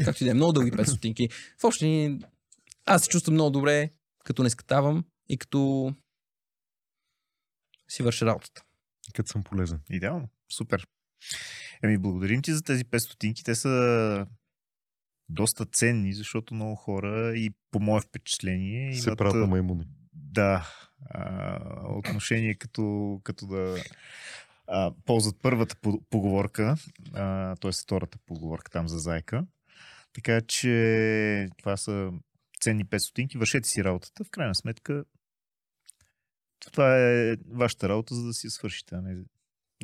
[0.05, 1.29] Както и да е, много дълги 5 стотинки.
[1.59, 2.19] В общи
[2.85, 3.89] аз се чувствам много добре,
[4.23, 5.93] като не скатавам и като
[7.89, 8.63] си върша работата.
[9.13, 9.79] Като съм полезен.
[9.89, 10.29] Идеално.
[10.57, 10.87] Супер.
[11.83, 13.43] Еми, благодарим ти за тези 5 стотинки.
[13.43, 14.25] Те са
[15.29, 19.85] доста ценни, защото много хора и по мое впечатление Се имат, правят на маймуни.
[20.37, 20.67] Да,
[21.09, 21.59] а,
[21.89, 23.83] отношение като, като да
[24.67, 26.75] а, ползват първата по- поговорка,
[27.61, 27.71] т.е.
[27.71, 29.45] втората поговорка там за зайка.
[30.13, 32.11] Така че това са
[32.61, 33.37] ценни 5 стотинки.
[33.37, 34.23] Вършете си работата.
[34.23, 35.03] В крайна сметка
[36.71, 39.23] това е вашата работа, за да си я свършите, а не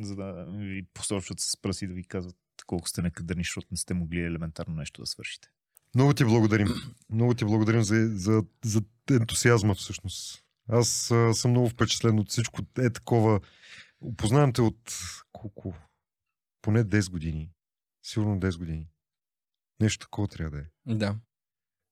[0.00, 2.36] за да ви посочват с пръси да ви казват
[2.66, 5.48] колко сте некадърни, защото не сте могли елементарно нещо да свършите.
[5.94, 6.68] Много ти благодарим.
[7.10, 10.43] Много ти благодарим за, за, за ентусиазма всъщност.
[10.68, 12.60] Аз а, съм много впечатлен от всичко.
[12.78, 13.40] Е такова.
[14.00, 14.98] Опознавам те от
[15.32, 15.74] колко?
[16.62, 17.50] Поне 10 години.
[18.02, 18.88] Сигурно 10 години.
[19.80, 20.94] Нещо такова трябва да е.
[20.94, 21.16] Да.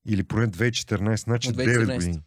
[0.06, 1.94] Или поне 2014, значи От 9 2014.
[1.94, 2.22] години.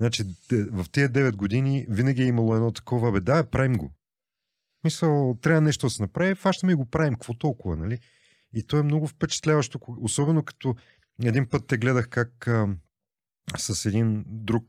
[0.00, 3.92] Значи в тези 9 години винаги е имало едно такова, бе, да, правим го.
[4.84, 7.98] Мисъл, трябва нещо да се направи, фащаме и го правим, какво толкова, нали?
[8.54, 10.76] И то е много впечатляващо, особено като
[11.22, 12.68] един път те гледах как а,
[13.58, 14.68] с един друг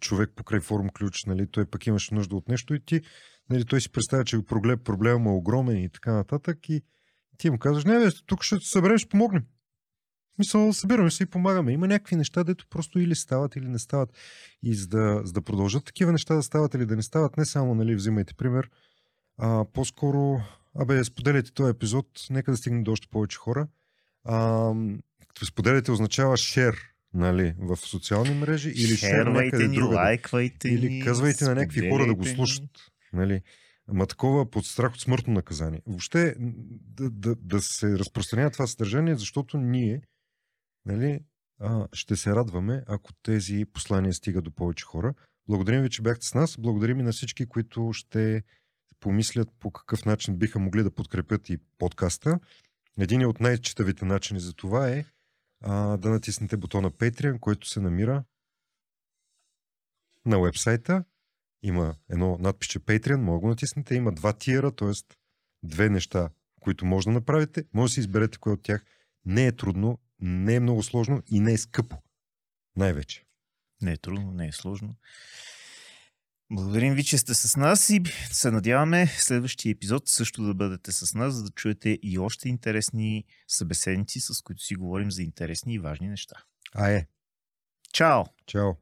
[0.00, 3.00] човек покрай форум ключ, нали, той пък имаше нужда от нещо и ти,
[3.50, 6.82] нали, той си представя, че проблем, проблема е огромен и така нататък и
[7.38, 9.44] ти му казваш, не, бе, тук ще се съберем, ще помогнем.
[10.38, 11.72] Мисъл, събираме се и помагаме.
[11.72, 14.10] Има някакви неща, дето просто или стават, или не стават.
[14.62, 17.44] И за да, за да продължат такива неща да стават или да не стават, не
[17.44, 18.70] само, нали, взимайте пример,
[19.38, 20.40] а, по-скоро,
[20.78, 23.68] абе, споделяйте този епизод, нека да стигне до още повече хора.
[24.24, 24.72] А,
[25.28, 26.76] като споделяйте означава шер,
[27.16, 29.96] нали, в социални мрежи или шер Шервайте ни, другаде.
[29.96, 32.70] лайквайте Или ни, казвайте на някакви хора да го слушат.
[33.12, 33.40] Нали?
[33.88, 35.82] Ама такова под страх от смъртно наказание.
[35.86, 40.02] Въобще да, да, да се разпространява това съдържание, защото ние
[40.86, 41.20] нали,
[41.60, 45.14] а, ще се радваме, ако тези послания стигат до повече хора.
[45.48, 46.56] Благодарим ви, че бяхте с нас.
[46.58, 48.42] Благодарим и на всички, които ще
[49.00, 52.38] помислят по какъв начин биха могли да подкрепят и подкаста.
[52.98, 55.04] Един от най-читавите начини за това е
[55.68, 58.24] а, да натиснете бутона Patreon, който се намира
[60.26, 61.04] на вебсайта.
[61.62, 63.94] Има едно надписче Patreon, да го натиснете.
[63.94, 64.92] Има два тиера, т.е.
[65.62, 66.30] две неща,
[66.60, 67.64] които може да направите.
[67.74, 68.84] Може да си изберете кое от тях.
[69.24, 72.02] Не е трудно, не е много сложно и не е скъпо.
[72.76, 73.24] Най-вече.
[73.82, 74.94] Не е трудно, не е сложно.
[76.50, 78.02] Благодарим ви, че сте с нас и
[78.32, 82.48] се надяваме в следващия епизод също да бъдете с нас, за да чуете и още
[82.48, 86.36] интересни събеседници, с които си говорим за интересни и важни неща.
[86.74, 87.06] А е.
[87.92, 88.24] Чао!
[88.46, 88.72] Чао.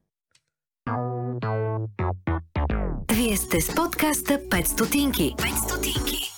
[3.13, 5.35] Вие сте с подкаста 5 стотинки.
[5.37, 6.34] 5 стотинки.